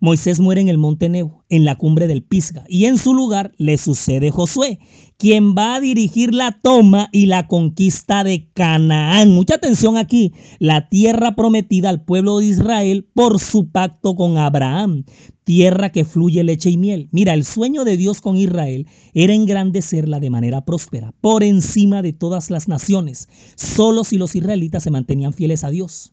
Moisés 0.00 0.38
muere 0.38 0.60
en 0.60 0.68
el 0.68 0.78
monte 0.78 1.08
Nebo, 1.08 1.44
en 1.48 1.64
la 1.64 1.74
cumbre 1.74 2.06
del 2.06 2.22
Pisga, 2.22 2.64
y 2.68 2.84
en 2.84 2.98
su 2.98 3.14
lugar 3.14 3.52
le 3.58 3.78
sucede 3.78 4.30
Josué, 4.30 4.78
quien 5.16 5.56
va 5.56 5.74
a 5.74 5.80
dirigir 5.80 6.32
la 6.32 6.52
toma 6.52 7.08
y 7.10 7.26
la 7.26 7.48
conquista 7.48 8.22
de 8.22 8.48
Canaán. 8.52 9.32
Mucha 9.32 9.56
atención 9.56 9.96
aquí, 9.96 10.32
la 10.60 10.88
tierra 10.88 11.34
prometida 11.34 11.88
al 11.88 12.04
pueblo 12.04 12.38
de 12.38 12.46
Israel 12.46 13.08
por 13.12 13.40
su 13.40 13.68
pacto 13.70 14.14
con 14.14 14.38
Abraham, 14.38 15.04
tierra 15.42 15.90
que 15.90 16.04
fluye 16.04 16.44
leche 16.44 16.70
y 16.70 16.76
miel. 16.76 17.08
Mira, 17.10 17.34
el 17.34 17.44
sueño 17.44 17.82
de 17.82 17.96
Dios 17.96 18.20
con 18.20 18.36
Israel 18.36 18.86
era 19.14 19.34
engrandecerla 19.34 20.20
de 20.20 20.30
manera 20.30 20.64
próspera, 20.64 21.12
por 21.20 21.42
encima 21.42 22.02
de 22.02 22.12
todas 22.12 22.50
las 22.50 22.68
naciones, 22.68 23.28
solo 23.56 24.04
si 24.04 24.16
los 24.16 24.36
israelitas 24.36 24.84
se 24.84 24.92
mantenían 24.92 25.32
fieles 25.32 25.64
a 25.64 25.70
Dios. 25.70 26.12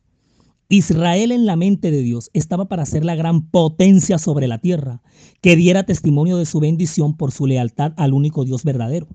Israel 0.69 1.31
en 1.31 1.45
la 1.45 1.55
mente 1.55 1.91
de 1.91 2.01
Dios 2.01 2.29
estaba 2.33 2.67
para 2.67 2.85
ser 2.85 3.05
la 3.05 3.15
gran 3.15 3.49
potencia 3.49 4.17
sobre 4.17 4.47
la 4.47 4.57
tierra, 4.57 5.01
que 5.41 5.55
diera 5.55 5.83
testimonio 5.83 6.37
de 6.37 6.45
su 6.45 6.59
bendición 6.59 7.15
por 7.15 7.31
su 7.31 7.45
lealtad 7.45 7.93
al 7.97 8.13
único 8.13 8.45
Dios 8.45 8.63
verdadero. 8.63 9.07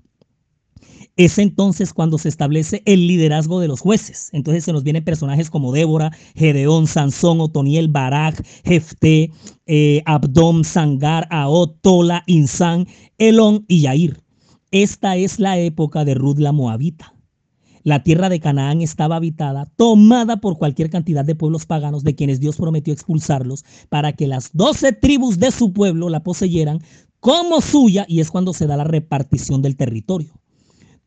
Es 1.17 1.37
entonces 1.37 1.93
cuando 1.93 2.17
se 2.17 2.29
establece 2.29 2.81
el 2.85 3.05
liderazgo 3.05 3.59
de 3.59 3.67
los 3.67 3.81
jueces. 3.81 4.29
Entonces 4.31 4.63
se 4.63 4.71
nos 4.71 4.83
vienen 4.83 5.03
personajes 5.03 5.49
como 5.49 5.73
Débora, 5.73 6.11
Gedeón, 6.35 6.87
Sansón, 6.87 7.41
Otoniel, 7.41 7.89
Barak, 7.89 8.43
Jefté, 8.63 9.31
eh, 9.65 10.01
Abdom, 10.05 10.63
Sangar, 10.63 11.27
Aot, 11.29 11.81
Tola, 11.81 12.23
Insán, 12.27 12.87
Elón 13.17 13.65
y 13.67 13.81
Yair. 13.81 14.21
Esta 14.71 15.17
es 15.17 15.37
la 15.37 15.59
época 15.59 16.05
de 16.05 16.13
Ruth 16.13 16.39
la 16.39 16.53
Moabita. 16.53 17.13
La 17.83 18.03
tierra 18.03 18.29
de 18.29 18.39
Canaán 18.39 18.81
estaba 18.81 19.15
habitada, 19.15 19.65
tomada 19.75 20.37
por 20.37 20.57
cualquier 20.57 20.89
cantidad 20.89 21.25
de 21.25 21.35
pueblos 21.35 21.65
paganos 21.65 22.03
de 22.03 22.15
quienes 22.15 22.39
Dios 22.39 22.57
prometió 22.57 22.93
expulsarlos 22.93 23.65
para 23.89 24.13
que 24.13 24.27
las 24.27 24.51
doce 24.53 24.91
tribus 24.93 25.39
de 25.39 25.51
su 25.51 25.73
pueblo 25.73 26.09
la 26.09 26.23
poseyeran 26.23 26.81
como 27.19 27.61
suya 27.61 28.05
y 28.07 28.19
es 28.19 28.31
cuando 28.31 28.53
se 28.53 28.67
da 28.67 28.77
la 28.77 28.83
repartición 28.83 29.61
del 29.61 29.77
territorio. 29.77 30.39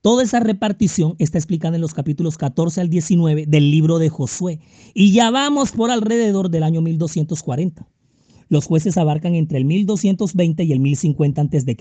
Toda 0.00 0.23
esa 0.23 0.38
repartición 0.38 1.14
está 1.19 1.38
explicada 1.38 1.76
en 1.76 1.81
los 1.81 1.95
capítulos 1.95 2.37
14 2.37 2.81
al 2.81 2.90
19 2.90 3.47
del 3.47 3.71
libro 3.71 3.99
de 3.99 4.11
Josué 4.11 4.61
y 4.93 5.12
ya 5.12 5.31
vamos 5.31 5.73
por 5.73 5.90
alrededor 5.90 6.50
del 6.50 6.62
año 6.62 6.83
1240. 6.83 7.88
Los 8.49 8.66
jueces 8.66 8.99
abarcan 8.99 9.35
entre 9.35 9.59
el 9.59 9.64
1220 9.64 10.64
y 10.64 10.73
el 10.73 10.81
1050 10.81 11.40
a.C. 11.40 11.76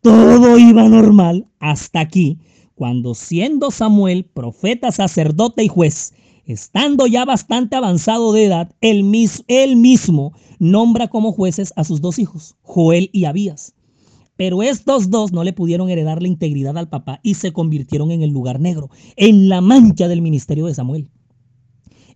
Todo 0.00 0.58
iba 0.58 0.88
normal 0.88 1.46
hasta 1.60 2.00
aquí, 2.00 2.38
cuando 2.74 3.14
siendo 3.14 3.70
Samuel 3.70 4.24
profeta, 4.24 4.90
sacerdote 4.92 5.64
y 5.64 5.68
juez, 5.68 6.12
estando 6.46 7.06
ya 7.06 7.24
bastante 7.24 7.76
avanzado 7.76 8.32
de 8.32 8.44
edad, 8.44 8.74
él, 8.80 9.10
él 9.48 9.76
mismo 9.76 10.32
nombra 10.58 11.08
como 11.08 11.32
jueces 11.32 11.72
a 11.76 11.84
sus 11.84 12.00
dos 12.00 12.18
hijos, 12.18 12.56
Joel 12.62 13.10
y 13.12 13.24
Abías. 13.24 13.74
Pero 14.36 14.62
estos 14.62 15.10
dos 15.10 15.32
no 15.32 15.44
le 15.44 15.52
pudieron 15.52 15.88
heredar 15.88 16.20
la 16.20 16.28
integridad 16.28 16.76
al 16.76 16.88
papá 16.88 17.20
y 17.22 17.34
se 17.34 17.52
convirtieron 17.52 18.10
en 18.10 18.22
el 18.22 18.30
lugar 18.30 18.60
negro, 18.60 18.90
en 19.16 19.48
la 19.48 19.60
mancha 19.60 20.08
del 20.08 20.22
ministerio 20.22 20.66
de 20.66 20.74
Samuel. 20.74 21.08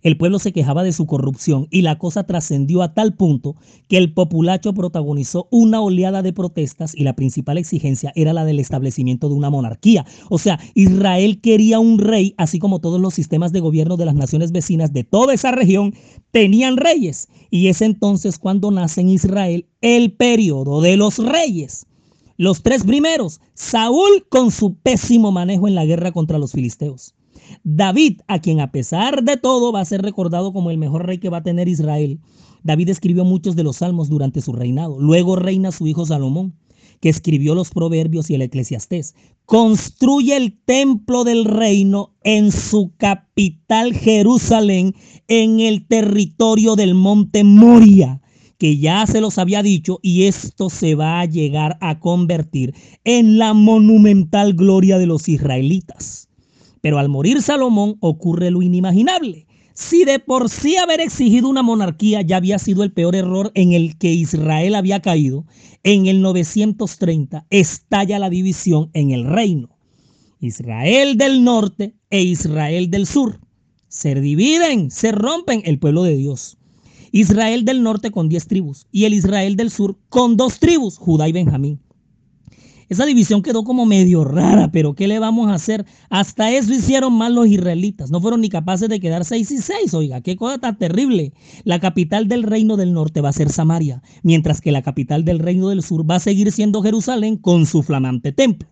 El 0.01 0.17
pueblo 0.17 0.39
se 0.39 0.53
quejaba 0.53 0.83
de 0.83 0.93
su 0.93 1.05
corrupción 1.05 1.67
y 1.71 1.81
la 1.81 1.97
cosa 1.97 2.23
trascendió 2.23 2.81
a 2.81 2.93
tal 2.93 3.13
punto 3.13 3.55
que 3.89 3.97
el 3.97 4.13
populacho 4.13 4.73
protagonizó 4.73 5.47
una 5.51 5.81
oleada 5.81 6.21
de 6.21 6.31
protestas 6.31 6.95
y 6.95 7.03
la 7.03 7.15
principal 7.15 7.57
exigencia 7.57 8.13
era 8.15 8.31
la 8.31 8.45
del 8.45 8.59
establecimiento 8.59 9.27
de 9.27 9.35
una 9.35 9.49
monarquía. 9.49 10.05
O 10.29 10.37
sea, 10.37 10.59
Israel 10.73 11.41
quería 11.41 11.79
un 11.79 11.99
rey, 11.99 12.33
así 12.37 12.59
como 12.59 12.79
todos 12.79 13.01
los 13.01 13.13
sistemas 13.13 13.51
de 13.51 13.59
gobierno 13.59 13.97
de 13.97 14.05
las 14.05 14.15
naciones 14.15 14.53
vecinas 14.53 14.93
de 14.93 15.03
toda 15.03 15.33
esa 15.33 15.51
región 15.51 15.93
tenían 16.31 16.77
reyes. 16.77 17.27
Y 17.49 17.67
es 17.67 17.81
entonces 17.81 18.39
cuando 18.39 18.71
nace 18.71 19.01
en 19.01 19.09
Israel 19.09 19.65
el 19.81 20.13
periodo 20.13 20.79
de 20.81 20.95
los 20.95 21.17
reyes. 21.17 21.85
Los 22.37 22.63
tres 22.63 22.85
primeros, 22.85 23.41
Saúl 23.53 24.25
con 24.29 24.51
su 24.51 24.75
pésimo 24.75 25.33
manejo 25.33 25.67
en 25.67 25.75
la 25.75 25.83
guerra 25.83 26.13
contra 26.13 26.37
los 26.37 26.53
filisteos. 26.53 27.13
David, 27.63 28.21
a 28.27 28.39
quien 28.39 28.59
a 28.59 28.71
pesar 28.71 29.23
de 29.23 29.37
todo 29.37 29.71
va 29.71 29.81
a 29.81 29.85
ser 29.85 30.01
recordado 30.01 30.53
como 30.53 30.71
el 30.71 30.77
mejor 30.77 31.05
rey 31.05 31.17
que 31.17 31.29
va 31.29 31.37
a 31.37 31.43
tener 31.43 31.67
Israel. 31.67 32.19
David 32.63 32.89
escribió 32.89 33.25
muchos 33.25 33.55
de 33.55 33.63
los 33.63 33.77
salmos 33.77 34.09
durante 34.09 34.41
su 34.41 34.53
reinado. 34.53 34.99
Luego 34.99 35.35
reina 35.35 35.71
su 35.71 35.87
hijo 35.87 36.05
Salomón, 36.05 36.55
que 36.99 37.09
escribió 37.09 37.55
los 37.55 37.69
proverbios 37.69 38.29
y 38.29 38.35
el 38.35 38.41
eclesiastés. 38.41 39.15
Construye 39.45 40.35
el 40.35 40.57
templo 40.65 41.23
del 41.23 41.45
reino 41.45 42.13
en 42.23 42.51
su 42.51 42.93
capital 42.97 43.93
Jerusalén, 43.93 44.95
en 45.27 45.59
el 45.59 45.87
territorio 45.87 46.75
del 46.75 46.95
monte 46.95 47.43
Moria 47.43 48.21
que 48.59 48.77
ya 48.77 49.07
se 49.07 49.21
los 49.21 49.37
había 49.37 49.63
dicho 49.63 49.99
y 50.03 50.25
esto 50.25 50.69
se 50.69 50.93
va 50.93 51.21
a 51.21 51.25
llegar 51.25 51.77
a 51.79 51.99
convertir 51.99 52.75
en 53.05 53.37
la 53.37 53.53
monumental 53.53 54.53
gloria 54.53 54.97
de 54.97 55.07
los 55.07 55.29
israelitas. 55.29 56.28
Pero 56.81 56.99
al 56.99 57.09
morir 57.09 57.41
Salomón 57.41 57.97
ocurre 57.99 58.51
lo 58.51 58.61
inimaginable. 58.61 59.47
Si 59.73 60.03
de 60.03 60.19
por 60.19 60.49
sí 60.49 60.75
haber 60.75 60.99
exigido 60.99 61.47
una 61.47 61.63
monarquía 61.63 62.21
ya 62.21 62.37
había 62.37 62.59
sido 62.59 62.83
el 62.83 62.91
peor 62.91 63.15
error 63.15 63.51
en 63.55 63.71
el 63.71 63.97
que 63.97 64.11
Israel 64.11 64.75
había 64.75 65.01
caído, 65.01 65.45
en 65.83 66.07
el 66.07 66.21
930 66.21 67.45
estalla 67.49 68.19
la 68.19 68.29
división 68.29 68.89
en 68.93 69.11
el 69.11 69.25
reino. 69.25 69.69
Israel 70.41 71.17
del 71.17 71.43
norte 71.43 71.95
e 72.09 72.21
Israel 72.21 72.89
del 72.91 73.05
sur. 73.07 73.39
Se 73.87 74.15
dividen, 74.15 74.91
se 74.91 75.11
rompen 75.11 75.61
el 75.65 75.79
pueblo 75.79 76.03
de 76.03 76.15
Dios. 76.15 76.57
Israel 77.11 77.65
del 77.65 77.81
norte 77.81 78.11
con 78.11 78.29
10 78.29 78.47
tribus 78.47 78.87
y 78.91 79.05
el 79.05 79.13
Israel 79.13 79.55
del 79.55 79.71
sur 79.71 79.97
con 80.09 80.37
dos 80.37 80.59
tribus, 80.59 80.97
Judá 80.97 81.27
y 81.27 81.31
Benjamín. 81.31 81.79
Esa 82.89 83.05
división 83.05 83.43
quedó 83.43 83.63
como 83.63 83.85
medio 83.85 84.23
rara, 84.23 84.71
pero 84.71 84.95
¿qué 84.95 85.07
le 85.07 85.19
vamos 85.19 85.47
a 85.47 85.53
hacer? 85.53 85.85
Hasta 86.09 86.51
eso 86.51 86.73
hicieron 86.73 87.13
mal 87.13 87.35
los 87.35 87.45
israelitas. 87.45 88.09
No 88.09 88.19
fueron 88.19 88.41
ni 88.41 88.49
capaces 88.49 88.89
de 88.89 88.99
quedar 88.99 89.25
seis 89.25 89.51
y 89.51 89.59
seis. 89.59 89.93
Oiga, 89.93 90.21
qué 90.21 90.35
cosa 90.35 90.57
tan 90.57 90.75
terrible. 90.75 91.31
La 91.65 91.79
capital 91.79 92.27
del 92.27 92.41
reino 92.41 92.77
del 92.77 92.93
norte 92.93 93.21
va 93.21 93.29
a 93.29 93.33
ser 93.33 93.51
Samaria, 93.51 94.01
mientras 94.23 94.59
que 94.59 94.71
la 94.71 94.81
capital 94.81 95.23
del 95.23 95.37
reino 95.37 95.69
del 95.69 95.83
sur 95.83 96.09
va 96.09 96.15
a 96.15 96.19
seguir 96.19 96.51
siendo 96.51 96.81
Jerusalén 96.81 97.37
con 97.37 97.67
su 97.67 97.83
flamante 97.83 98.31
templo. 98.31 98.67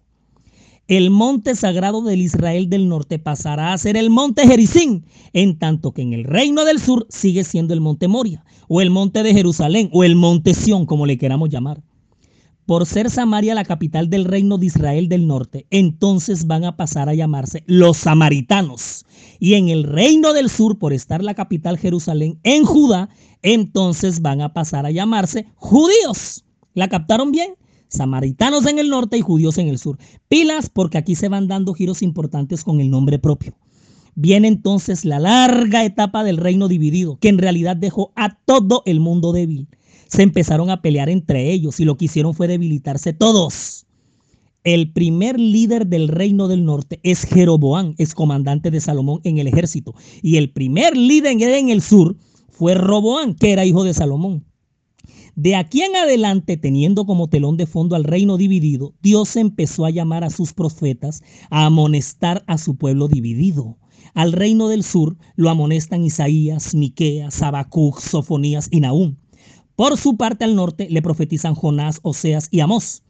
El 0.87 1.11
monte 1.11 1.53
sagrado 1.53 2.01
del 2.01 2.21
Israel 2.21 2.69
del 2.69 2.89
norte 2.89 3.19
pasará 3.19 3.71
a 3.71 3.77
ser 3.77 3.97
el 3.97 4.09
monte 4.09 4.47
Jericín, 4.47 5.05
en 5.33 5.59
tanto 5.59 5.91
que 5.91 6.01
en 6.01 6.13
el 6.13 6.23
reino 6.23 6.65
del 6.65 6.79
sur 6.79 7.05
sigue 7.09 7.43
siendo 7.43 7.75
el 7.75 7.81
monte 7.81 8.07
Moria, 8.07 8.43
o 8.67 8.81
el 8.81 8.89
monte 8.89 9.21
de 9.21 9.33
Jerusalén, 9.33 9.91
o 9.93 10.03
el 10.03 10.15
monte 10.15 10.55
Sión, 10.55 10.87
como 10.87 11.05
le 11.05 11.19
queramos 11.19 11.49
llamar 11.49 11.83
por 12.67 12.85
ser 12.85 13.09
Samaria 13.09 13.55
la 13.55 13.63
capital 13.63 14.09
del 14.09 14.25
reino 14.25 14.57
de 14.57 14.65
Israel 14.65 15.07
del 15.07 15.25
norte, 15.25 15.65
entonces 15.69 16.47
van 16.47 16.65
a 16.65 16.75
pasar 16.75 17.07
a 17.07 17.13
llamarse 17.13 17.63
los 17.65 17.95
samaritanos. 17.95 19.05
Y 19.39 19.53
en 19.53 19.69
el 19.69 19.83
reino 19.83 20.33
del 20.33 20.49
sur, 20.49 20.77
por 20.77 20.91
estar 20.91 21.23
la 21.23 21.33
capital 21.33 21.77
Jerusalén 21.77 22.39
en 22.43 22.65
Judá, 22.65 23.07
entonces 23.41 24.21
van 24.21 24.41
a 24.41 24.51
pasar 24.53 24.85
a 24.85 24.91
llamarse 24.91 25.47
judíos. 25.55 26.43
¿La 26.73 26.89
captaron 26.89 27.31
bien? 27.31 27.55
Samaritanos 27.87 28.65
en 28.65 28.79
el 28.79 28.89
norte 28.89 29.17
y 29.17 29.21
judíos 29.21 29.57
en 29.57 29.69
el 29.69 29.79
sur. 29.79 29.97
Pilas 30.27 30.69
porque 30.69 30.97
aquí 30.97 31.15
se 31.15 31.29
van 31.29 31.47
dando 31.47 31.73
giros 31.73 32.01
importantes 32.01 32.65
con 32.65 32.81
el 32.81 32.89
nombre 32.89 33.17
propio. 33.17 33.55
Viene 34.13 34.49
entonces 34.49 35.05
la 35.05 35.19
larga 35.19 35.85
etapa 35.85 36.25
del 36.25 36.35
reino 36.35 36.67
dividido, 36.67 37.17
que 37.17 37.29
en 37.29 37.37
realidad 37.37 37.77
dejó 37.77 38.11
a 38.17 38.35
todo 38.35 38.83
el 38.85 38.99
mundo 38.99 39.31
débil 39.31 39.69
se 40.07 40.23
empezaron 40.23 40.69
a 40.69 40.81
pelear 40.81 41.09
entre 41.09 41.51
ellos 41.51 41.79
y 41.79 41.85
lo 41.85 41.97
que 41.97 42.05
hicieron 42.05 42.33
fue 42.33 42.47
debilitarse 42.47 43.13
todos. 43.13 43.85
El 44.63 44.91
primer 44.91 45.39
líder 45.39 45.87
del 45.87 46.09
reino 46.09 46.47
del 46.47 46.65
norte 46.65 46.99
es 47.03 47.23
Jeroboán, 47.23 47.95
es 47.97 48.13
comandante 48.13 48.69
de 48.69 48.81
Salomón 48.81 49.21
en 49.23 49.37
el 49.37 49.47
ejército. 49.47 49.95
Y 50.21 50.35
el 50.37 50.51
primer 50.51 50.97
líder 50.97 51.41
en 51.41 51.69
el 51.69 51.81
sur 51.81 52.17
fue 52.49 52.73
Roboán, 52.73 53.35
que 53.35 53.51
era 53.51 53.65
hijo 53.65 53.83
de 53.83 53.93
Salomón. 53.93 54.43
De 55.37 55.55
aquí 55.55 55.83
en 55.83 55.95
adelante, 55.95 56.57
teniendo 56.57 57.05
como 57.05 57.29
telón 57.29 57.57
de 57.57 57.67
fondo 57.67 57.95
al 57.95 58.03
reino 58.03 58.37
dividido, 58.37 58.95
Dios 59.03 59.35
empezó 59.35 59.85
a 59.85 59.91
llamar 59.91 60.23
a 60.23 60.31
sus 60.31 60.51
profetas 60.51 61.21
a 61.51 61.67
amonestar 61.67 62.43
a 62.47 62.57
su 62.57 62.75
pueblo 62.75 63.07
dividido. 63.07 63.77
Al 64.15 64.33
reino 64.33 64.67
del 64.67 64.83
sur 64.83 65.15
lo 65.35 65.51
amonestan 65.51 66.03
Isaías, 66.03 66.73
Miqueas, 66.73 67.39
Habacuc, 67.41 67.99
Sofonías 67.99 68.67
y 68.71 68.79
Nahum. 68.79 69.15
Por 69.77 69.95
su 69.95 70.17
parte 70.17 70.43
al 70.43 70.55
norte 70.55 70.87
le 70.89 71.03
profetizan 71.03 71.53
Jonás, 71.53 71.99
Oseas 72.01 72.47
y 72.49 72.61
Amós. 72.61 73.03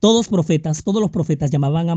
Todos 0.00 0.26
profetas, 0.26 0.82
todos 0.82 1.00
los 1.00 1.12
profetas 1.12 1.52
llamaban 1.52 1.88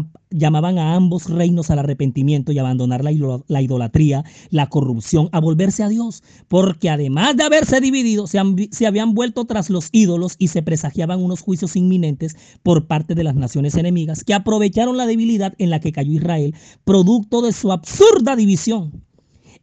a, 0.78 0.96
ambos 0.96 1.32
reinos 1.32 1.72
al 1.72 1.80
arrepentimiento 1.80 2.52
y 2.52 2.60
abandonar 2.60 3.04
la, 3.04 3.10
la, 3.48 3.62
idolatría, 3.64 4.24
la 4.52 4.70
corrupción, 4.70 5.30
a 5.32 5.40
volverse 5.40 5.82
a 5.82 5.90
Dios, 5.90 6.22
porque 6.48 6.92
además 6.92 7.36
de 7.38 7.44
haberse 7.44 7.82
dividido, 7.82 8.28
se, 8.28 8.40
se 8.70 8.86
habían 8.86 9.16
vuelto 9.16 9.46
tras 9.46 9.72
los 9.72 9.90
ídolos 9.92 10.36
y 10.38 10.50
se 10.50 10.62
presagiaban 10.62 11.20
unos 11.20 11.42
juicios 11.42 11.76
inminentes 11.76 12.36
por 12.62 12.86
parte 12.86 13.16
de 13.16 13.24
las 13.24 13.34
naciones 13.34 13.74
enemigas 13.74 14.24
que 14.24 14.36
aprovecharon 14.36 14.96
la 14.96 15.08
debilidad 15.08 15.56
en 15.58 15.72
la 15.72 15.80
que 15.80 15.92
cayó 15.92 16.12
Israel, 16.12 16.54
producto 16.84 17.42
de 17.42 17.52
su 17.52 17.72
absurda 17.72 18.36
división. 18.36 19.04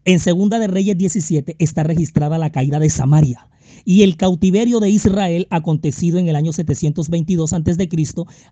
En 0.04 0.18
Segunda 0.18 0.58
de 0.58 0.66
Reyes 0.66 0.98
17 0.98 1.54
está 1.60 1.84
registrada 1.84 2.36
la 2.36 2.50
caída 2.50 2.80
de 2.80 2.90
Samaria 2.90 3.46
y 3.85 4.03
el 4.03 4.16
cautiverio 4.16 4.81
de 4.81 4.90
Israel 4.90 5.47
acontecido 5.51 6.19
en 6.19 6.29
el 6.29 6.37
año 6.37 6.53
722 6.53 7.53
a.C. 7.53 7.88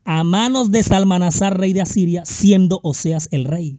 a 0.05 0.25
manos 0.25 0.71
de 0.71 0.83
Salmanasar, 0.83 1.59
rey 1.59 1.73
de 1.73 1.83
Asiria, 1.83 2.25
siendo 2.25 2.81
Oseas 2.83 3.29
el 3.31 3.45
rey. 3.45 3.79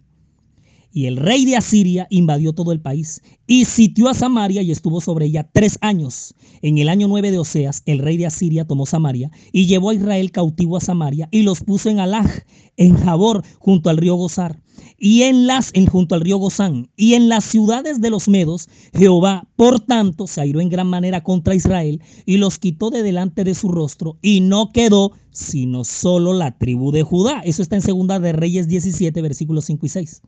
Y 0.92 1.06
el 1.06 1.18
rey 1.18 1.46
de 1.46 1.56
Asiria 1.56 2.08
invadió 2.10 2.54
todo 2.54 2.72
el 2.72 2.82
país 2.82 3.22
y 3.46 3.66
sitió 3.66 4.10
a 4.10 4.16
Samaria 4.16 4.64
y 4.64 4.72
estuvo 4.72 5.02
sobre 5.02 5.28
ella 5.28 5.48
tres 5.52 5.78
años. 5.82 6.34
En 6.64 6.80
el 6.80 6.90
año 6.90 7.08
9 7.08 7.30
de 7.30 7.38
Oseas, 7.38 7.84
el 7.86 8.00
rey 8.00 8.18
de 8.18 8.26
Asiria 8.26 8.66
tomó 8.66 8.88
Samaria 8.88 9.30
y 9.52 9.68
llevó 9.68 9.92
a 9.92 9.94
Israel 9.94 10.32
cautivo 10.32 10.78
a 10.78 10.82
Samaria 10.82 11.30
y 11.32 11.44
los 11.44 11.62
puso 11.62 11.90
en 11.90 12.00
Alaj, 12.00 12.44
en 12.76 12.98
Jabor, 12.98 13.44
junto 13.60 13.90
al 13.90 13.98
río 13.98 14.16
Gozar 14.16 14.62
y 15.00 15.24
en 15.24 15.48
las, 15.48 15.72
junto 15.92 16.16
al 16.16 16.22
río 16.22 16.38
Gozán, 16.38 16.90
y 16.96 17.14
en 17.14 17.30
las 17.30 17.46
ciudades 17.46 18.02
de 18.02 18.10
los 18.10 18.28
medos, 18.28 18.70
Jehová, 18.94 19.48
por 19.56 19.80
tanto, 19.80 20.28
se 20.28 20.42
airó 20.42 20.62
en 20.62 20.70
gran 20.70 20.88
manera 20.88 21.24
contra 21.24 21.56
Israel 21.56 22.02
y 22.26 22.38
los 22.38 22.60
quitó 22.60 22.90
de 22.90 23.04
delante 23.04 23.44
de 23.44 23.56
su 23.56 23.70
rostro, 23.70 24.18
y 24.22 24.42
no 24.42 24.72
quedó 24.72 25.14
sino 25.32 25.84
solo 25.84 26.34
la 26.34 26.58
tribu 26.58 26.92
de 26.92 27.04
Judá. 27.04 27.42
Eso 27.46 27.62
está 27.62 27.76
en 27.76 27.82
Segunda 27.82 28.20
de 28.20 28.34
Reyes 28.34 28.68
17, 28.68 29.22
versículos 29.22 29.66
5 29.66 29.86
y 29.86 29.90
6. 29.90 30.22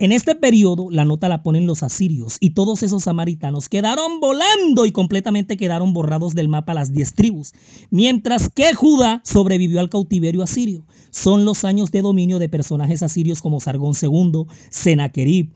En 0.00 0.10
este 0.10 0.34
periodo 0.34 0.90
la 0.90 1.04
nota 1.04 1.28
la 1.28 1.42
ponen 1.42 1.66
los 1.66 1.82
asirios 1.82 2.36
y 2.40 2.50
todos 2.50 2.82
esos 2.82 3.04
samaritanos 3.04 3.68
quedaron 3.68 4.18
volando 4.18 4.86
y 4.86 4.92
completamente 4.92 5.56
quedaron 5.56 5.92
borrados 5.92 6.34
del 6.34 6.48
mapa 6.48 6.74
las 6.74 6.92
diez 6.92 7.14
tribus, 7.14 7.52
mientras 7.90 8.48
que 8.48 8.74
Judá 8.74 9.22
sobrevivió 9.24 9.78
al 9.78 9.90
cautiverio 9.90 10.42
asirio. 10.42 10.84
Son 11.10 11.44
los 11.44 11.64
años 11.64 11.92
de 11.92 12.02
dominio 12.02 12.40
de 12.40 12.48
personajes 12.48 13.04
asirios 13.04 13.40
como 13.40 13.60
Sargón 13.60 13.94
II, 14.00 14.46
Senaquerib, 14.70 15.52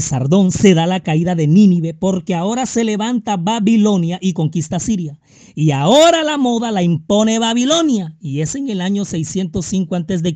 Sardón 0.00 0.52
se 0.52 0.74
da 0.74 0.86
la 0.86 1.00
caída 1.00 1.34
de 1.34 1.46
Nínive 1.46 1.92
porque 1.94 2.34
ahora 2.34 2.66
se 2.66 2.84
levanta 2.84 3.36
Babilonia 3.36 4.18
y 4.20 4.32
conquista 4.32 4.80
Siria. 4.80 5.18
Y 5.54 5.72
ahora 5.72 6.22
la 6.22 6.38
moda 6.38 6.70
la 6.70 6.82
impone 6.82 7.38
Babilonia. 7.38 8.16
Y 8.20 8.40
es 8.40 8.54
en 8.54 8.70
el 8.70 8.80
año 8.80 9.04
605 9.04 9.94
a.C. 9.94 10.34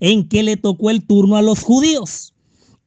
en 0.00 0.28
que 0.28 0.42
le 0.42 0.56
tocó 0.56 0.90
el 0.90 1.04
turno 1.04 1.36
a 1.36 1.42
los 1.42 1.62
judíos. 1.62 2.35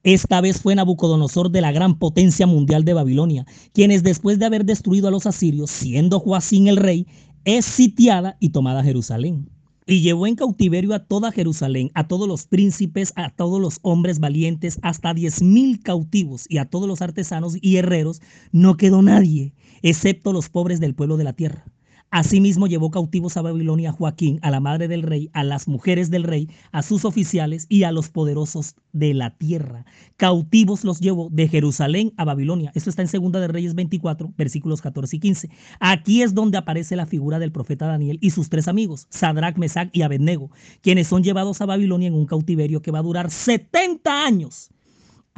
Esta 0.03 0.39
vez 0.39 0.61
fue 0.61 0.75
Nabucodonosor 0.75 1.51
de 1.51 1.59
la 1.59 1.73
gran 1.73 1.99
potencia 1.99 2.47
mundial 2.47 2.85
de 2.85 2.93
Babilonia, 2.93 3.45
quienes 3.73 4.01
después 4.01 4.39
de 4.39 4.45
haber 4.45 4.63
destruido 4.63 5.09
a 5.09 5.11
los 5.11 5.25
asirios, 5.25 5.71
siendo 5.71 6.21
Joacín 6.21 6.69
el 6.69 6.77
rey, 6.77 7.05
es 7.43 7.65
sitiada 7.65 8.37
y 8.39 8.51
tomada 8.51 8.81
Jerusalén. 8.81 9.49
Y 9.85 9.99
llevó 9.99 10.25
en 10.25 10.35
cautiverio 10.35 10.93
a 10.93 10.99
toda 10.99 11.33
Jerusalén, 11.33 11.91
a 11.95 12.07
todos 12.07 12.29
los 12.29 12.47
príncipes, 12.47 13.11
a 13.17 13.31
todos 13.31 13.59
los 13.59 13.79
hombres 13.81 14.19
valientes, 14.19 14.79
hasta 14.83 15.13
diez 15.13 15.41
mil 15.41 15.81
cautivos 15.81 16.45
y 16.47 16.59
a 16.59 16.65
todos 16.65 16.87
los 16.87 17.01
artesanos 17.01 17.57
y 17.61 17.75
herreros. 17.75 18.21
No 18.53 18.77
quedó 18.77 19.01
nadie, 19.01 19.53
excepto 19.81 20.31
los 20.31 20.47
pobres 20.47 20.79
del 20.79 20.95
pueblo 20.95 21.17
de 21.17 21.23
la 21.25 21.33
tierra. 21.33 21.65
Asimismo 22.11 22.65
llevó 22.65 22.89
cautivos 22.89 23.37
a 23.37 23.43
Babilonia 23.43 23.91
a 23.91 23.93
Joaquín, 23.93 24.39
a 24.41 24.49
la 24.49 24.59
madre 24.59 24.87
del 24.87 25.03
rey, 25.03 25.29
a 25.33 25.43
las 25.43 25.67
mujeres 25.67 26.09
del 26.09 26.23
rey, 26.23 26.49
a 26.71 26.81
sus 26.81 27.05
oficiales 27.05 27.67
y 27.69 27.83
a 27.83 27.91
los 27.91 28.09
poderosos 28.09 28.75
de 28.93 29.13
la 29.13 29.29
tierra. 29.37 29.85
Cautivos 30.17 30.83
los 30.83 30.99
llevó 30.99 31.29
de 31.31 31.47
Jerusalén 31.47 32.11
a 32.17 32.25
Babilonia. 32.25 32.71
Esto 32.73 32.89
está 32.89 33.03
en 33.03 33.09
Segunda 33.09 33.39
de 33.39 33.47
Reyes 33.47 33.75
24, 33.75 34.33
versículos 34.37 34.81
14 34.81 35.17
y 35.17 35.19
15. 35.19 35.49
Aquí 35.79 36.23
es 36.23 36.33
donde 36.33 36.57
aparece 36.57 36.95
la 36.95 37.05
figura 37.05 37.37
del 37.37 37.51
profeta 37.51 37.85
Daniel 37.85 38.17
y 38.21 38.31
sus 38.31 38.49
tres 38.49 38.67
amigos, 38.67 39.05
Sadrach, 39.09 39.57
Mesach 39.57 39.89
y 39.93 40.01
Abednego, 40.01 40.49
quienes 40.81 41.07
son 41.07 41.23
llevados 41.23 41.61
a 41.61 41.67
Babilonia 41.67 42.07
en 42.07 42.15
un 42.15 42.25
cautiverio 42.25 42.81
que 42.81 42.91
va 42.91 42.99
a 42.99 43.03
durar 43.03 43.29
70 43.29 44.25
años. 44.25 44.71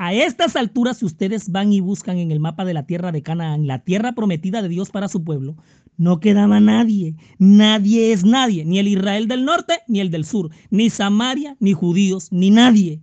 A 0.03 0.15
estas 0.15 0.55
alturas, 0.55 0.97
si 0.97 1.05
ustedes 1.05 1.51
van 1.51 1.71
y 1.71 1.79
buscan 1.79 2.17
en 2.17 2.31
el 2.31 2.39
mapa 2.39 2.65
de 2.65 2.73
la 2.73 2.87
tierra 2.87 3.11
de 3.11 3.21
Canaán, 3.21 3.67
la 3.67 3.83
tierra 3.83 4.13
prometida 4.13 4.63
de 4.63 4.67
Dios 4.67 4.89
para 4.89 5.07
su 5.07 5.23
pueblo, 5.23 5.57
no 5.95 6.19
quedaba 6.19 6.59
nadie. 6.59 7.13
Nadie 7.37 8.11
es 8.11 8.23
nadie, 8.23 8.65
ni 8.65 8.79
el 8.79 8.87
Israel 8.87 9.27
del 9.27 9.45
norte 9.45 9.75
ni 9.87 9.99
el 9.99 10.09
del 10.09 10.25
sur, 10.25 10.49
ni 10.71 10.89
Samaria, 10.89 11.55
ni 11.59 11.73
judíos, 11.73 12.29
ni 12.31 12.49
nadie. 12.49 12.99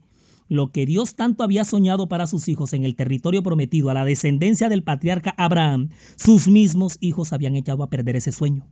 Lo 0.49 0.73
que 0.73 0.87
Dios 0.87 1.15
tanto 1.15 1.45
había 1.45 1.65
soñado 1.65 2.09
para 2.09 2.27
sus 2.27 2.49
hijos 2.49 2.73
en 2.73 2.85
el 2.85 2.97
territorio 2.97 3.45
prometido 3.45 3.91
a 3.91 3.95
la 3.95 4.05
descendencia 4.05 4.69
del 4.69 4.83
patriarca 4.83 5.37
Abraham, 5.37 5.91
sus 6.17 6.49
mismos 6.49 6.97
hijos 6.99 7.33
habían 7.33 7.55
echado 7.55 7.85
a 7.85 7.91
perder 7.91 8.17
ese 8.17 8.33
sueño. 8.33 8.67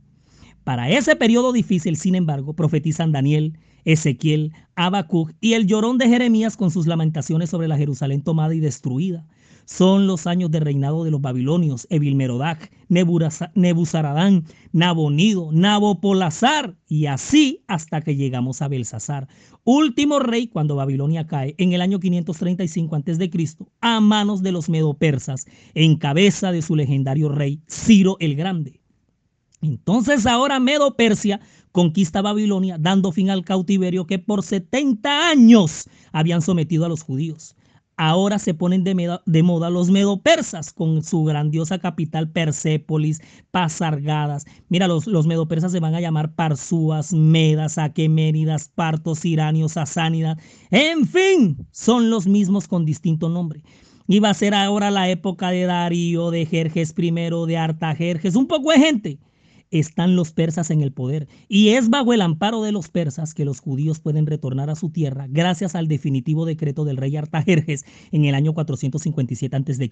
Para 0.65 0.89
ese 0.89 1.15
periodo 1.15 1.53
difícil, 1.53 1.95
sin 1.95 2.13
embargo, 2.13 2.57
profetizan 2.57 3.13
Daniel, 3.13 3.57
Ezequiel, 3.87 4.53
Habacuc 4.75 5.31
y 5.39 5.53
el 5.53 5.65
llorón 5.65 5.97
de 5.97 6.09
Jeremías 6.09 6.57
con 6.57 6.71
sus 6.71 6.87
lamentaciones 6.87 7.49
sobre 7.49 7.69
la 7.69 7.77
Jerusalén 7.77 8.21
tomada 8.21 8.53
y 8.53 8.59
destruida. 8.59 9.25
Son 9.63 10.07
los 10.07 10.27
años 10.27 10.51
de 10.51 10.59
reinado 10.59 11.05
de 11.05 11.11
los 11.11 11.21
babilonios, 11.21 11.87
Evilmerodac, 11.89 12.71
Nebuzaradán, 12.89 14.45
Nabonido, 14.73 15.51
Nabopolazar 15.53 16.75
y 16.87 17.05
así 17.05 17.63
hasta 17.67 18.01
que 18.01 18.17
llegamos 18.17 18.61
a 18.61 18.67
Belsasar, 18.67 19.27
último 19.63 20.19
rey 20.19 20.47
cuando 20.47 20.75
Babilonia 20.75 21.25
cae 21.25 21.55
en 21.57 21.71
el 21.71 21.81
año 21.81 21.99
535 21.99 22.95
a.C. 22.95 23.29
a 23.79 23.99
manos 24.01 24.41
de 24.41 24.51
los 24.51 24.69
medopersas 24.69 25.45
en 25.75 25.95
cabeza 25.95 26.51
de 26.51 26.61
su 26.61 26.75
legendario 26.75 27.29
rey 27.29 27.61
Ciro 27.67 28.17
el 28.19 28.35
Grande. 28.35 28.81
Entonces 29.61 30.25
ahora 30.25 30.59
Medo 30.59 30.95
Persia 30.95 31.39
conquista 31.77 32.23
Babilonia, 32.23 32.79
dando 32.79 33.11
fin 33.11 33.29
al 33.29 33.45
cautiverio 33.45 34.07
que 34.07 34.17
por 34.17 34.41
70 34.41 35.29
años 35.29 35.87
habían 36.11 36.41
sometido 36.41 36.85
a 36.85 36.89
los 36.89 37.03
judíos. 37.03 37.55
Ahora 37.97 38.39
se 38.39 38.55
ponen 38.55 38.83
de, 38.83 39.43
moda 39.43 39.69
los 39.69 39.91
medopersas 39.91 40.73
con 40.73 41.03
su 41.03 41.23
grandiosa 41.23 41.77
capital 41.77 42.31
Persépolis, 42.31 43.21
Pasargadas. 43.51 44.45
Mira, 44.69 44.87
los, 44.87 45.05
los 45.05 45.27
medopersas 45.27 45.71
se 45.71 45.79
van 45.79 45.93
a 45.93 46.01
llamar 46.01 46.33
Parsúas, 46.33 47.13
Medas, 47.13 47.77
Aqueménidas, 47.77 48.69
Partos, 48.73 49.23
Iranios, 49.23 49.73
Sasánidas. 49.73 50.39
En 50.71 51.05
fin, 51.05 51.63
son 51.69 52.09
los 52.09 52.25
mismos 52.25 52.67
con 52.67 52.85
distinto 52.85 53.29
nombre. 53.29 53.61
Va 54.09 54.31
a 54.31 54.33
ser 54.33 54.55
ahora 54.55 54.89
la 54.89 55.11
época 55.11 55.51
de 55.51 55.65
Darío, 55.65 56.31
de 56.31 56.47
Jerjes 56.47 56.95
I, 56.97 57.11
de 57.11 57.57
Artajerjes, 57.59 58.35
un 58.35 58.47
poco 58.47 58.71
de 58.71 58.79
gente 58.79 59.19
están 59.71 60.15
los 60.15 60.31
persas 60.31 60.71
en 60.71 60.81
el 60.81 60.91
poder. 60.91 61.27
Y 61.47 61.69
es 61.69 61.89
bajo 61.89 62.13
el 62.13 62.21
amparo 62.21 62.61
de 62.63 62.71
los 62.71 62.89
persas 62.89 63.33
que 63.33 63.45
los 63.45 63.59
judíos 63.59 63.99
pueden 63.99 64.25
retornar 64.25 64.69
a 64.69 64.75
su 64.75 64.89
tierra 64.89 65.27
gracias 65.29 65.75
al 65.75 65.87
definitivo 65.87 66.45
decreto 66.45 66.85
del 66.85 66.97
rey 66.97 67.15
Artajerjes 67.15 67.85
en 68.11 68.25
el 68.25 68.35
año 68.35 68.53
457 68.53 69.55
a.C. 69.55 69.89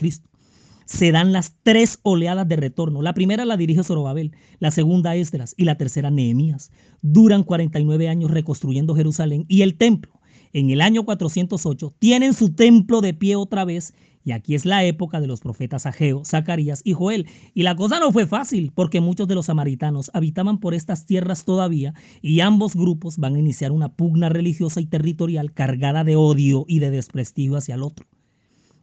Se 0.86 1.12
dan 1.12 1.34
las 1.34 1.56
tres 1.64 2.00
oleadas 2.04 2.48
de 2.48 2.58
retorno. 2.58 3.02
La 3.02 3.14
primera 3.14 3.44
la 3.44 3.58
dirige 3.58 3.84
Zorobabel, 3.84 4.34
la 4.60 4.70
segunda 4.70 5.16
Esdras 5.16 5.56
y 5.58 5.66
la 5.66 5.78
tercera 5.78 6.12
Nehemías. 6.12 6.72
Duran 7.02 7.44
49 7.44 8.08
años 8.08 8.30
reconstruyendo 8.30 8.96
Jerusalén 8.96 9.46
y 9.48 9.64
el 9.64 9.78
templo. 9.78 10.14
En 10.54 10.70
el 10.70 10.82
año 10.82 11.04
408 11.04 11.96
tienen 12.00 12.34
su 12.34 12.54
templo 12.54 13.02
de 13.02 13.14
pie 13.14 13.36
otra 13.36 13.66
vez 13.66 13.94
y 14.26 14.32
aquí 14.32 14.56
es 14.56 14.66
la 14.66 14.84
época 14.84 15.22
de 15.22 15.28
los 15.28 15.40
profetas 15.40 15.86
Ageo, 15.86 16.26
Zacarías 16.26 16.82
y 16.84 16.94
Joel. 16.94 17.28
Y 17.54 17.62
la 17.62 17.76
cosa 17.76 18.00
no 18.00 18.12
fue 18.12 18.26
fácil, 18.26 18.72
porque 18.74 19.00
muchos 19.00 19.28
de 19.28 19.36
los 19.36 19.46
samaritanos 19.46 20.10
habitaban 20.16 20.60
por 20.60 20.74
estas 20.74 21.06
tierras 21.06 21.46
todavía, 21.46 21.94
y 22.24 22.40
ambos 22.40 22.76
grupos 22.76 23.20
van 23.20 23.36
a 23.36 23.40
iniciar 23.40 23.72
una 23.72 23.90
pugna 23.90 24.30
religiosa 24.30 24.82
y 24.82 24.88
territorial 24.88 25.54
cargada 25.54 26.04
de 26.04 26.16
odio 26.16 26.66
y 26.68 26.80
de 26.80 26.90
desprestigio 26.90 27.56
hacia 27.56 27.76
el 27.76 27.84
otro. 27.84 28.08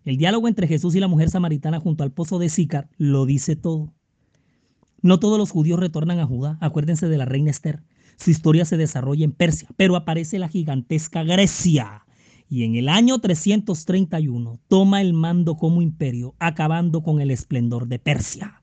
El 0.05 0.17
diálogo 0.17 0.47
entre 0.47 0.69
Jesús 0.69 0.95
y 0.95 1.01
la 1.01 1.09
mujer 1.09 1.29
samaritana 1.29 1.81
junto 1.81 2.05
al 2.05 2.13
pozo 2.13 2.39
de 2.39 2.49
Sícar 2.49 2.89
lo 2.97 3.27
dice 3.27 3.57
todo. 3.57 3.93
No 5.01 5.19
todos 5.19 5.39
los 5.39 5.51
judíos 5.51 5.81
retornan 5.81 6.21
a 6.21 6.27
Judá, 6.27 6.57
acuérdense 6.61 7.09
de 7.09 7.19
la 7.19 7.25
reina 7.25 7.51
Esther. 7.51 7.83
Su 8.17 8.31
historia 8.31 8.65
se 8.65 8.77
desarrolla 8.77 9.25
en 9.25 9.33
Persia, 9.33 9.69
pero 9.77 9.97
aparece 9.97 10.39
la 10.39 10.49
gigantesca 10.49 11.25
Grecia 11.25 12.05
y 12.53 12.65
en 12.65 12.75
el 12.75 12.91
año 12.91 13.19
331 13.19 14.61
toma 14.69 15.01
el 15.01 15.15
mando 15.15 15.57
como 15.57 15.81
imperio, 15.81 16.35
acabando 16.38 17.03
con 17.03 17.23
el 17.23 17.31
esplendor 17.31 17.88
de 17.88 17.99
Persia. 17.99 18.61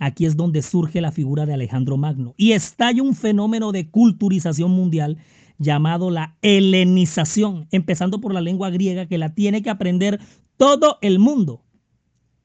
Aquí 0.00 0.26
es 0.26 0.36
donde 0.36 0.60
surge 0.60 1.00
la 1.00 1.12
figura 1.12 1.46
de 1.46 1.54
Alejandro 1.54 1.96
Magno 1.96 2.34
y 2.36 2.50
estalla 2.50 3.00
un 3.00 3.14
fenómeno 3.14 3.70
de 3.70 3.88
culturización 3.88 4.72
mundial 4.72 5.18
llamado 5.58 6.10
la 6.10 6.36
helenización, 6.42 7.68
empezando 7.70 8.20
por 8.20 8.34
la 8.34 8.40
lengua 8.40 8.70
griega 8.70 9.06
que 9.06 9.18
la 9.18 9.32
tiene 9.32 9.62
que 9.62 9.70
aprender 9.70 10.18
todo 10.56 10.98
el 11.00 11.20
mundo. 11.20 11.62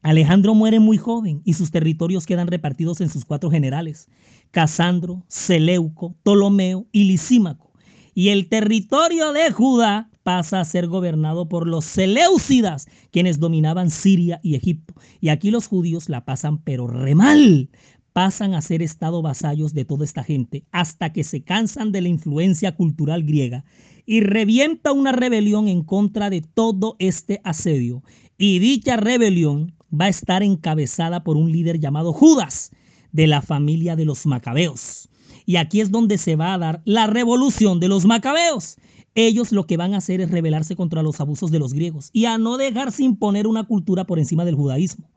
Alejandro 0.03 0.53
muere 0.53 0.79
muy 0.79 0.99
joven 0.99 1.41
y 1.43 1.53
sus 1.55 1.71
territorios 1.71 2.27
quedan 2.27 2.49
repartidos 2.49 3.01
en 3.01 3.09
sus 3.09 3.25
cuatro 3.25 3.49
generales, 3.49 4.09
Casandro, 4.51 5.25
Seleuco, 5.27 6.13
Ptolomeo 6.21 6.85
y 6.91 7.05
Lisímaco. 7.05 7.73
Y 8.13 8.29
el 8.29 8.47
territorio 8.47 9.31
de 9.31 9.51
Judá 9.51 10.11
pasa 10.27 10.59
a 10.59 10.65
ser 10.65 10.87
gobernado 10.87 11.47
por 11.47 11.65
los 11.65 11.85
Seleucidas, 11.85 12.89
quienes 13.11 13.39
dominaban 13.39 13.89
Siria 13.89 14.41
y 14.43 14.55
Egipto. 14.55 14.93
Y 15.21 15.29
aquí 15.29 15.51
los 15.51 15.67
judíos 15.67 16.09
la 16.09 16.25
pasan 16.25 16.57
pero 16.57 16.85
re 16.85 17.15
mal. 17.15 17.69
Pasan 18.11 18.53
a 18.53 18.61
ser 18.61 18.81
estado 18.81 19.21
vasallos 19.21 19.73
de 19.73 19.85
toda 19.85 20.03
esta 20.03 20.25
gente 20.25 20.65
hasta 20.73 21.13
que 21.13 21.23
se 21.23 21.43
cansan 21.43 21.93
de 21.93 22.01
la 22.01 22.09
influencia 22.09 22.75
cultural 22.75 23.23
griega 23.23 23.63
y 24.05 24.19
revienta 24.19 24.91
una 24.91 25.13
rebelión 25.13 25.69
en 25.69 25.81
contra 25.81 26.29
de 26.29 26.41
todo 26.41 26.97
este 26.99 27.39
asedio. 27.45 28.03
Y 28.37 28.59
dicha 28.59 28.97
rebelión 28.97 29.75
va 29.89 30.05
a 30.05 30.09
estar 30.09 30.43
encabezada 30.43 31.23
por 31.23 31.37
un 31.37 31.53
líder 31.53 31.79
llamado 31.79 32.11
Judas, 32.11 32.71
de 33.13 33.27
la 33.27 33.41
familia 33.41 33.95
de 33.95 34.03
los 34.03 34.25
macabeos. 34.25 35.07
Y 35.45 35.55
aquí 35.55 35.79
es 35.79 35.89
donde 35.89 36.17
se 36.17 36.35
va 36.35 36.53
a 36.53 36.57
dar 36.57 36.81
la 36.83 37.07
revolución 37.07 37.79
de 37.79 37.87
los 37.87 38.03
macabeos 38.03 38.75
ellos 39.17 39.51
lo 39.51 39.65
que 39.65 39.77
van 39.77 39.95
a 39.95 39.97
hacer 39.97 40.21
es 40.21 40.29
rebelarse 40.29 40.75
contra 40.75 41.01
los 41.01 41.19
abusos 41.19 41.49
de 41.49 41.57
los 41.57 41.73
griegos 41.73 42.11
y 42.13 42.25
a 42.25 42.37
no 42.37 42.55
dejarse 42.57 43.03
imponer 43.03 43.47
una 43.47 43.63
cultura 43.63 44.05
por 44.05 44.19
encima 44.19 44.45
del 44.45 44.55
judaísmo. 44.55 45.09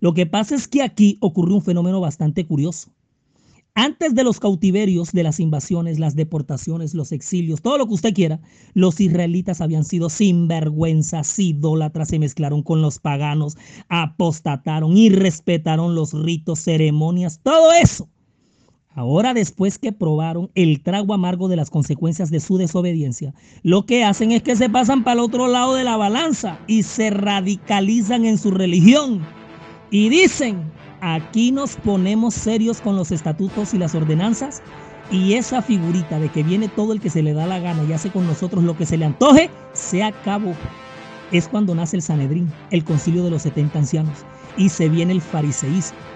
Lo 0.00 0.12
que 0.12 0.26
pasa 0.26 0.54
es 0.54 0.68
que 0.68 0.82
aquí 0.82 1.16
ocurre 1.22 1.54
un 1.54 1.62
fenómeno 1.62 1.98
bastante 1.98 2.46
curioso. 2.46 2.90
Antes 3.74 4.14
de 4.14 4.24
los 4.24 4.40
cautiverios, 4.40 5.12
de 5.12 5.22
las 5.22 5.40
invasiones, 5.40 5.98
las 5.98 6.14
deportaciones, 6.14 6.94
los 6.94 7.12
exilios, 7.12 7.62
todo 7.62 7.78
lo 7.78 7.86
que 7.86 7.94
usted 7.94 8.14
quiera, 8.14 8.40
los 8.74 9.00
israelitas 9.00 9.62
habían 9.62 9.84
sido 9.84 10.10
sinvergüenzas, 10.10 11.38
idólatras, 11.38 12.08
se 12.08 12.18
mezclaron 12.18 12.62
con 12.62 12.82
los 12.82 12.98
paganos, 12.98 13.56
apostataron 13.88 14.96
y 14.98 15.08
respetaron 15.08 15.94
los 15.94 16.12
ritos, 16.12 16.60
ceremonias, 16.60 17.40
todo 17.42 17.72
eso 17.72 18.08
Ahora 18.96 19.34
después 19.34 19.78
que 19.78 19.92
probaron 19.92 20.50
el 20.54 20.80
trago 20.80 21.12
amargo 21.12 21.48
de 21.48 21.56
las 21.56 21.68
consecuencias 21.68 22.30
de 22.30 22.40
su 22.40 22.56
desobediencia, 22.56 23.34
lo 23.62 23.84
que 23.84 24.04
hacen 24.04 24.32
es 24.32 24.42
que 24.42 24.56
se 24.56 24.70
pasan 24.70 25.04
para 25.04 25.20
el 25.20 25.26
otro 25.26 25.48
lado 25.48 25.74
de 25.74 25.84
la 25.84 25.98
balanza 25.98 26.58
y 26.66 26.82
se 26.82 27.10
radicalizan 27.10 28.24
en 28.24 28.38
su 28.38 28.50
religión. 28.50 29.20
Y 29.90 30.08
dicen, 30.08 30.72
aquí 31.02 31.52
nos 31.52 31.76
ponemos 31.76 32.32
serios 32.32 32.80
con 32.80 32.96
los 32.96 33.12
estatutos 33.12 33.74
y 33.74 33.78
las 33.78 33.94
ordenanzas 33.94 34.62
y 35.12 35.34
esa 35.34 35.60
figurita 35.60 36.18
de 36.18 36.30
que 36.30 36.42
viene 36.42 36.68
todo 36.68 36.94
el 36.94 37.00
que 37.02 37.10
se 37.10 37.22
le 37.22 37.34
da 37.34 37.46
la 37.46 37.58
gana 37.58 37.84
y 37.84 37.92
hace 37.92 38.10
con 38.10 38.26
nosotros 38.26 38.64
lo 38.64 38.78
que 38.78 38.86
se 38.86 38.96
le 38.96 39.04
antoje, 39.04 39.50
se 39.74 40.02
acabó. 40.02 40.54
Es 41.32 41.48
cuando 41.48 41.74
nace 41.74 41.96
el 41.96 42.02
Sanedrín, 42.02 42.50
el 42.70 42.82
concilio 42.82 43.22
de 43.24 43.30
los 43.30 43.42
70 43.42 43.78
ancianos, 43.78 44.24
y 44.56 44.70
se 44.70 44.88
viene 44.88 45.12
el 45.12 45.20
fariseísmo 45.20 46.15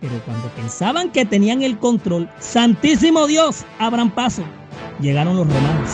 pero 0.00 0.18
cuando 0.24 0.48
pensaban 0.50 1.10
que 1.10 1.24
tenían 1.24 1.62
el 1.62 1.78
control, 1.78 2.28
Santísimo 2.38 3.26
Dios, 3.26 3.64
abran 3.78 4.10
paso. 4.10 4.42
Llegaron 5.00 5.36
los 5.36 5.46
romanos. 5.46 5.90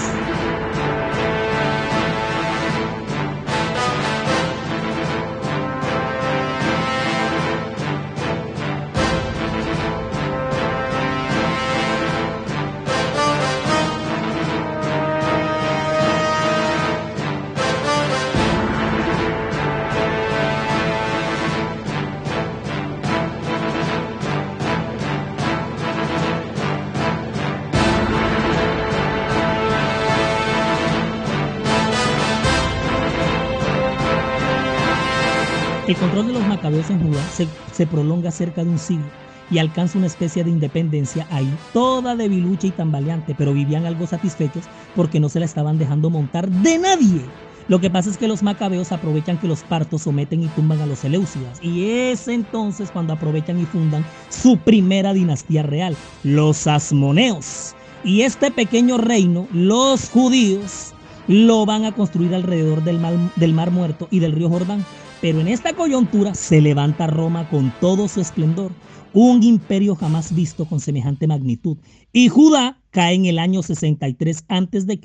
El 35.97 36.03
control 36.03 36.27
de 36.27 36.33
los 36.35 36.47
macabeos 36.47 36.91
en 36.91 37.01
Judá 37.01 37.23
se, 37.31 37.49
se 37.73 37.87
prolonga 37.87 38.31
cerca 38.31 38.63
de 38.63 38.69
un 38.69 38.79
siglo 38.79 39.07
y 39.51 39.57
alcanza 39.57 39.97
una 39.97 40.09
especie 40.09 40.45
de 40.45 40.51
independencia 40.51 41.27
ahí, 41.31 41.51
toda 41.73 42.15
debilucha 42.15 42.67
y 42.67 42.71
tambaleante, 42.71 43.35
pero 43.35 43.55
vivían 43.55 43.87
algo 43.87 44.07
satisfechos 44.07 44.65
porque 44.95 45.21
no 45.21 45.31
se 45.31 45.41
la 45.41 45.47
estaban 45.47 45.79
dejando 45.79 46.11
montar 46.11 46.51
de 46.51 46.77
nadie. 46.79 47.23
Lo 47.69 47.81
que 47.81 47.89
pasa 47.89 48.11
es 48.11 48.19
que 48.19 48.29
los 48.29 48.43
macabeos 48.43 48.93
aprovechan 48.93 49.39
que 49.39 49.49
los 49.49 49.63
partos 49.63 50.03
someten 50.03 50.43
y 50.43 50.49
tumban 50.49 50.83
a 50.83 50.87
los 50.87 50.99
Seleucidas. 50.99 51.59
Y 51.63 51.87
es 51.89 52.29
entonces 52.29 52.91
cuando 52.91 53.15
aprovechan 53.15 53.59
y 53.59 53.65
fundan 53.65 54.05
su 54.29 54.59
primera 54.59 55.15
dinastía 55.15 55.63
real, 55.63 55.97
los 56.25 56.67
Asmoneos. 56.67 57.75
Y 58.05 58.21
este 58.21 58.51
pequeño 58.51 58.99
reino, 58.99 59.49
los 59.51 60.11
judíos, 60.11 60.93
lo 61.27 61.65
van 61.65 61.87
a 61.87 61.93
construir 61.93 62.35
alrededor 62.35 62.85
del 62.85 63.01
mar, 63.01 63.15
del 63.37 63.55
mar 63.55 63.71
Muerto 63.71 64.09
y 64.11 64.19
del 64.19 64.33
río 64.33 64.51
Jordán. 64.51 64.85
Pero 65.21 65.41
en 65.41 65.49
esta 65.49 65.73
coyuntura 65.75 66.35
se 66.35 66.61
levanta 66.61 67.07
Roma 67.07 67.49
con 67.49 67.73
todo 67.81 68.09
su 68.09 68.21
esplendor 68.21 68.73
un 69.19 69.43
imperio 69.43 69.95
jamás 69.97 70.35
visto 70.35 70.67
con 70.67 70.79
semejante 70.79 71.27
magnitud. 71.27 71.79
Y 72.13 72.29
Judá 72.29 72.83
cae 72.91 73.15
en 73.15 73.25
el 73.25 73.39
año 73.39 73.63
63 73.63 74.45
a.C. 74.47 75.01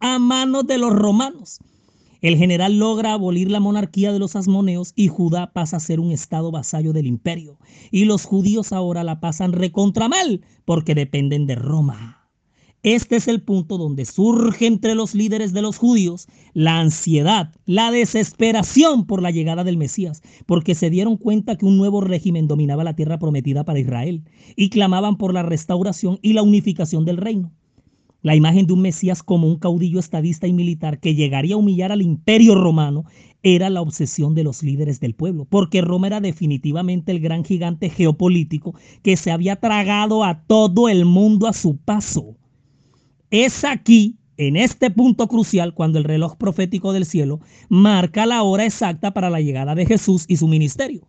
a 0.00 0.18
manos 0.18 0.66
de 0.66 0.76
los 0.76 0.92
romanos. 0.92 1.60
El 2.20 2.36
general 2.36 2.78
logra 2.78 3.14
abolir 3.14 3.50
la 3.50 3.60
monarquía 3.60 4.12
de 4.12 4.18
los 4.18 4.36
asmoneos 4.36 4.92
y 4.96 5.08
Judá 5.08 5.54
pasa 5.54 5.78
a 5.78 5.80
ser 5.80 5.98
un 5.98 6.10
estado 6.10 6.50
vasallo 6.50 6.92
del 6.92 7.06
imperio. 7.06 7.58
Y 7.90 8.04
los 8.04 8.26
judíos 8.26 8.70
ahora 8.70 9.02
la 9.02 9.20
pasan 9.20 9.52
recontra 9.52 10.08
mal 10.10 10.42
porque 10.66 10.94
dependen 10.94 11.46
de 11.46 11.54
Roma. 11.54 12.23
Este 12.84 13.16
es 13.16 13.28
el 13.28 13.40
punto 13.40 13.78
donde 13.78 14.04
surge 14.04 14.66
entre 14.66 14.94
los 14.94 15.14
líderes 15.14 15.54
de 15.54 15.62
los 15.62 15.78
judíos 15.78 16.28
la 16.52 16.80
ansiedad, 16.80 17.50
la 17.64 17.90
desesperación 17.90 19.06
por 19.06 19.22
la 19.22 19.30
llegada 19.30 19.64
del 19.64 19.78
Mesías, 19.78 20.20
porque 20.44 20.74
se 20.74 20.90
dieron 20.90 21.16
cuenta 21.16 21.56
que 21.56 21.64
un 21.64 21.78
nuevo 21.78 22.02
régimen 22.02 22.46
dominaba 22.46 22.84
la 22.84 22.94
tierra 22.94 23.18
prometida 23.18 23.64
para 23.64 23.78
Israel 23.78 24.24
y 24.54 24.68
clamaban 24.68 25.16
por 25.16 25.32
la 25.32 25.42
restauración 25.42 26.18
y 26.20 26.34
la 26.34 26.42
unificación 26.42 27.06
del 27.06 27.16
reino. 27.16 27.52
La 28.20 28.36
imagen 28.36 28.66
de 28.66 28.74
un 28.74 28.82
Mesías 28.82 29.22
como 29.22 29.48
un 29.48 29.56
caudillo 29.56 29.98
estadista 29.98 30.46
y 30.46 30.52
militar 30.52 31.00
que 31.00 31.14
llegaría 31.14 31.54
a 31.54 31.58
humillar 31.58 31.90
al 31.90 32.02
imperio 32.02 32.54
romano 32.54 33.06
era 33.42 33.70
la 33.70 33.80
obsesión 33.80 34.34
de 34.34 34.44
los 34.44 34.62
líderes 34.62 35.00
del 35.00 35.14
pueblo, 35.14 35.46
porque 35.46 35.80
Roma 35.80 36.08
era 36.08 36.20
definitivamente 36.20 37.12
el 37.12 37.20
gran 37.20 37.46
gigante 37.46 37.88
geopolítico 37.88 38.74
que 39.02 39.16
se 39.16 39.30
había 39.30 39.56
tragado 39.56 40.22
a 40.22 40.42
todo 40.42 40.90
el 40.90 41.06
mundo 41.06 41.46
a 41.46 41.54
su 41.54 41.78
paso. 41.78 42.36
Es 43.36 43.64
aquí, 43.64 44.16
en 44.36 44.54
este 44.54 44.92
punto 44.92 45.26
crucial, 45.26 45.74
cuando 45.74 45.98
el 45.98 46.04
reloj 46.04 46.36
profético 46.36 46.92
del 46.92 47.04
cielo 47.04 47.40
marca 47.68 48.26
la 48.26 48.44
hora 48.44 48.64
exacta 48.64 49.12
para 49.12 49.28
la 49.28 49.40
llegada 49.40 49.74
de 49.74 49.86
Jesús 49.86 50.24
y 50.28 50.36
su 50.36 50.46
ministerio. 50.46 51.08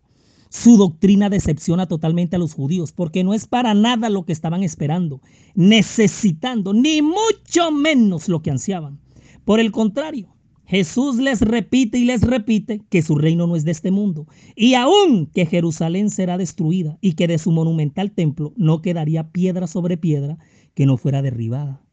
Su 0.50 0.76
doctrina 0.76 1.30
decepciona 1.30 1.86
totalmente 1.86 2.36
a 2.36 2.40
los 2.40 2.56
judíos 2.56 2.92
porque 2.94 3.24
no 3.24 3.36
es 3.36 3.46
para 3.46 3.76
nada 3.76 4.10
lo 4.10 4.26
que 4.26 4.34
estaban 4.34 4.64
esperando, 4.64 5.22
necesitando, 5.54 6.74
ni 6.74 7.04
mucho 7.04 7.72
menos 7.72 8.28
lo 8.28 8.42
que 8.42 8.50
ansiaban. 8.50 9.00
Por 9.44 9.60
el 9.60 9.72
contrario, 9.72 10.36
Jesús 10.66 11.18
les 11.18 11.42
repite 11.42 12.00
y 12.00 12.06
les 12.06 12.24
repite 12.24 12.82
que 12.90 13.04
su 13.04 13.20
reino 13.20 13.46
no 13.46 13.56
es 13.56 13.66
de 13.66 13.72
este 13.72 13.92
mundo 13.92 14.26
y 14.56 14.74
aún 14.74 15.28
que 15.28 15.46
Jerusalén 15.46 16.10
será 16.10 16.40
destruida 16.40 16.98
y 17.02 17.14
que 17.14 17.28
de 17.28 17.38
su 17.38 17.52
monumental 17.52 18.10
templo 18.14 18.52
no 18.58 18.82
quedaría 18.82 19.30
piedra 19.30 19.68
sobre 19.68 19.96
piedra 19.96 20.40
que 20.74 20.88
no 20.88 20.98
fuera 20.98 21.22
derribada. 21.22 21.85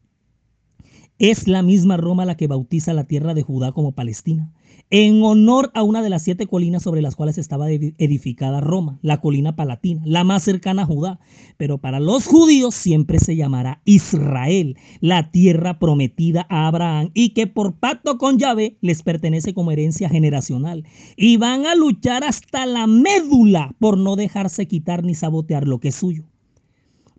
Es 1.19 1.47
la 1.47 1.61
misma 1.61 1.95
Roma 1.95 2.25
la 2.25 2.35
que 2.35 2.47
bautiza 2.47 2.91
la 2.93 3.03
tierra 3.03 3.35
de 3.35 3.43
Judá 3.43 3.71
como 3.71 3.91
Palestina, 3.91 4.51
en 4.89 5.21
honor 5.23 5.69
a 5.75 5.83
una 5.83 6.01
de 6.01 6.09
las 6.09 6.23
siete 6.23 6.47
colinas 6.47 6.81
sobre 6.81 7.03
las 7.03 7.15
cuales 7.15 7.37
estaba 7.37 7.69
edificada 7.69 8.61
Roma, 8.61 8.97
la 9.03 9.21
colina 9.21 9.55
palatina, 9.55 10.01
la 10.05 10.23
más 10.23 10.43
cercana 10.43 10.81
a 10.81 10.85
Judá. 10.85 11.19
Pero 11.57 11.77
para 11.77 11.99
los 11.99 12.25
judíos 12.25 12.73
siempre 12.73 13.19
se 13.19 13.35
llamará 13.35 13.81
Israel, 13.85 14.75
la 15.01 15.29
tierra 15.31 15.77
prometida 15.77 16.47
a 16.49 16.67
Abraham 16.67 17.11
y 17.13 17.29
que 17.29 17.45
por 17.45 17.75
pacto 17.75 18.17
con 18.17 18.39
Yahvé 18.39 18.77
les 18.81 19.03
pertenece 19.03 19.53
como 19.53 19.71
herencia 19.71 20.09
generacional. 20.09 20.83
Y 21.15 21.37
van 21.37 21.67
a 21.67 21.75
luchar 21.75 22.23
hasta 22.23 22.65
la 22.65 22.87
médula 22.87 23.75
por 23.79 23.99
no 23.99 24.15
dejarse 24.15 24.67
quitar 24.67 25.03
ni 25.03 25.13
sabotear 25.13 25.67
lo 25.67 25.79
que 25.79 25.89
es 25.89 25.95
suyo. 25.95 26.23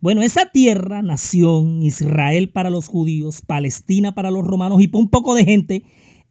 Bueno, 0.05 0.21
esa 0.21 0.45
tierra, 0.45 1.01
nación, 1.01 1.83
Israel 1.83 2.51
para 2.51 2.69
los 2.69 2.89
judíos, 2.89 3.41
Palestina 3.41 4.15
para 4.15 4.31
los 4.31 4.47
romanos 4.47 4.83
y 4.83 4.91
un 4.93 5.09
poco 5.09 5.35
de 5.35 5.47
gente, 5.47 5.83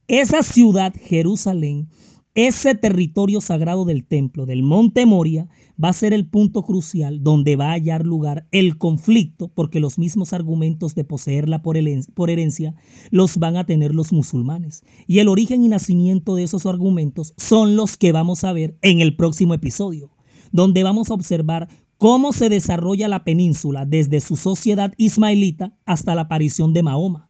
esa 0.07 0.43
ciudad, 0.43 0.93
Jerusalén, 0.93 1.89
ese 2.36 2.75
territorio 2.75 3.41
sagrado 3.41 3.83
del 3.83 4.05
templo, 4.05 4.45
del 4.45 4.62
monte 4.62 5.07
Moria, 5.07 5.47
va 5.83 5.89
a 5.89 5.93
ser 5.93 6.13
el 6.13 6.27
punto 6.27 6.62
crucial 6.62 7.23
donde 7.23 7.55
va 7.55 7.69
a 7.71 7.73
hallar 7.73 8.05
lugar 8.05 8.45
el 8.51 8.77
conflicto, 8.77 9.47
porque 9.47 9.79
los 9.79 9.97
mismos 9.97 10.33
argumentos 10.33 10.93
de 10.93 11.05
poseerla 11.05 11.63
por, 11.63 11.75
herencia 11.75 12.75
los 13.09 13.38
van 13.39 13.57
a 13.57 13.65
tener 13.65 13.95
los 13.95 14.13
musulmanes. 14.13 14.83
Y 15.07 15.17
el 15.17 15.27
origen 15.27 15.63
y 15.63 15.67
nacimiento 15.67 16.36
de 16.36 16.43
esos 16.43 16.67
argumentos 16.67 17.33
son 17.38 17.75
los 17.75 17.97
que 17.97 18.12
vamos 18.12 18.43
a 18.43 18.53
ver 18.53 18.77
en 18.83 19.01
el 19.01 19.15
próximo 19.15 19.55
episodio, 19.55 20.12
donde 20.51 20.83
vamos 20.83 21.09
a 21.09 21.15
observar 21.15 21.69
cómo 21.97 22.34
se 22.34 22.49
desarrolla 22.49 23.08
la 23.08 23.23
península 23.23 23.86
desde 23.86 24.19
su 24.19 24.36
sociedad 24.36 24.93
ismaelita 24.97 25.73
hasta 25.86 26.15
la 26.15 26.21
aparición 26.21 26.73
de 26.73 26.84
Mahoma. 26.84 27.29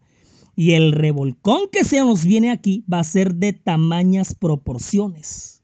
Y 0.55 0.71
el 0.73 0.91
revolcón 0.91 1.61
que 1.71 1.83
se 1.83 1.99
nos 1.99 2.25
viene 2.25 2.51
aquí 2.51 2.83
va 2.91 2.99
a 2.99 3.03
ser 3.03 3.35
de 3.35 3.53
tamañas 3.53 4.35
proporciones. 4.35 5.63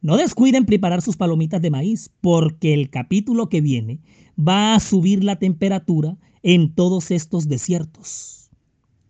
No 0.00 0.16
descuiden 0.16 0.64
preparar 0.64 1.02
sus 1.02 1.16
palomitas 1.16 1.60
de 1.60 1.70
maíz, 1.70 2.10
porque 2.20 2.72
el 2.72 2.90
capítulo 2.90 3.48
que 3.48 3.60
viene 3.60 4.00
va 4.38 4.74
a 4.74 4.80
subir 4.80 5.24
la 5.24 5.36
temperatura 5.36 6.16
en 6.44 6.72
todos 6.74 7.10
estos 7.10 7.48
desiertos. 7.48 8.50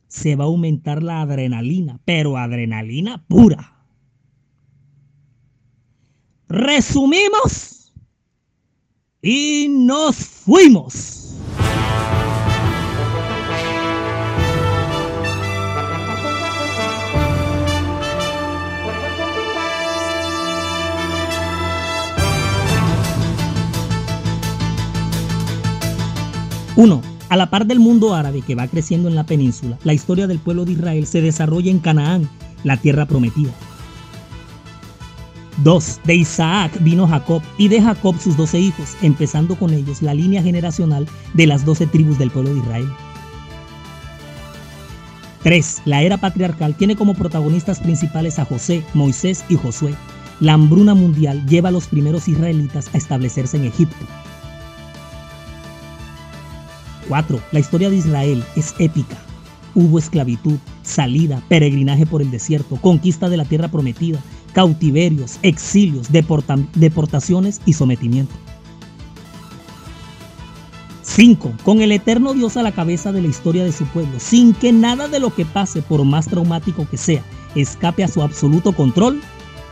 Se 0.07 0.37
va 0.37 0.45
a 0.45 0.47
aumentar 0.47 1.03
la 1.03 1.21
adrenalina, 1.21 2.01
pero 2.07 2.39
adrenalina 2.39 3.25
pura. 3.29 3.85
Resumimos 6.49 7.78
y 9.23 9.67
nos 9.69 10.17
fuimos. 10.17 11.15
Uno, 26.77 27.03
a 27.29 27.37
la 27.37 27.51
par 27.51 27.67
del 27.67 27.81
mundo 27.81 28.15
árabe 28.15 28.41
que 28.47 28.55
va 28.55 28.69
creciendo 28.69 29.09
en 29.09 29.17
la 29.17 29.27
península, 29.27 29.77
la 29.83 29.95
historia 29.95 30.29
del 30.29 30.39
pueblo 30.39 30.65
de 30.65 30.73
Israel 30.73 31.09
se 31.09 31.21
desarrolla 31.21 31.73
en 31.73 31.81
Canaán, 31.81 32.31
la 32.63 32.77
tierra 32.77 33.07
prometida. 33.07 33.51
2. 35.65 36.01
De 36.05 36.15
Isaac 36.15 36.73
vino 36.81 37.07
Jacob 37.07 37.43
y 37.57 37.69
de 37.69 37.83
Jacob 37.83 38.19
sus 38.21 38.37
doce 38.37 38.59
hijos, 38.59 38.97
empezando 39.03 39.57
con 39.57 39.73
ellos 39.73 40.03
la 40.03 40.15
línea 40.15 40.43
generacional 40.43 41.07
de 41.35 41.47
las 41.47 41.65
doce 41.65 41.87
tribus 41.87 42.19
del 42.19 42.31
pueblo 42.31 42.55
de 42.55 42.61
Israel. 42.61 42.89
3. 45.43 45.83
La 45.85 46.03
era 46.03 46.17
patriarcal 46.17 46.75
tiene 46.75 46.97
como 46.97 47.15
protagonistas 47.15 47.81
principales 47.81 48.39
a 48.39 48.45
José, 48.45 48.85
Moisés 48.95 49.45
y 49.49 49.57
Josué. 49.57 49.95
La 50.41 50.53
hambruna 50.53 50.95
mundial 50.95 51.45
lleva 51.47 51.71
a 51.71 51.73
los 51.73 51.87
primeros 51.89 52.29
israelitas 52.29 52.91
a 52.95 52.99
establecerse 52.99 53.57
en 53.57 53.65
Egipto. 53.65 54.07
4. 57.09 57.41
La 57.53 57.61
historia 57.61 57.91
de 57.91 57.97
Israel 57.97 58.45
es 58.55 58.75
épica. 58.79 59.17
Hubo 59.75 59.99
esclavitud, 59.99 60.59
salida, 60.83 61.43
peregrinaje 61.49 62.05
por 62.07 62.21
el 62.21 62.31
desierto, 62.31 62.77
conquista 62.77 63.29
de 63.29 63.37
la 63.37 63.45
tierra 63.45 63.69
prometida, 63.69 64.21
cautiverios, 64.59 65.39
exilios, 65.43 66.09
deportaciones 66.11 67.61
y 67.65 67.75
sometimiento. 67.75 68.35
5. 71.03 71.53
Con 71.63 71.81
el 71.81 71.93
eterno 71.93 72.35
Dios 72.35 72.57
a 72.57 72.65
la 72.65 72.73
cabeza 72.73 73.13
de 73.13 73.23
la 73.23 73.29
historia 73.29 73.63
de 73.63 73.71
su 73.71 73.87
pueblo, 73.87 74.19
sin 74.19 74.55
que 74.55 74.73
nada 74.73 75.07
de 75.07 75.21
lo 75.21 75.33
que 75.33 75.45
pase, 75.45 75.81
por 75.81 76.05
más 76.05 76.27
traumático 76.27 76.89
que 76.91 76.97
sea, 76.97 77.23
escape 77.55 78.03
a 78.03 78.09
su 78.09 78.21
absoluto 78.21 78.73
control. 78.73 79.21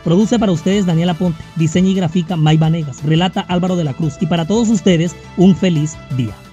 Produce 0.05 0.39
para 0.39 0.53
ustedes 0.53 0.85
Daniela 0.85 1.15
Ponte, 1.15 1.43
diseña 1.57 1.89
y 1.89 1.93
grafica 1.93 2.37
May 2.37 2.55
Vanegas, 2.55 3.03
relata 3.03 3.41
Álvaro 3.41 3.75
de 3.75 3.83
la 3.83 3.93
Cruz 3.93 4.13
y 4.21 4.27
para 4.27 4.47
todos 4.47 4.69
ustedes 4.69 5.17
un 5.35 5.53
feliz 5.53 5.97
día. 6.15 6.46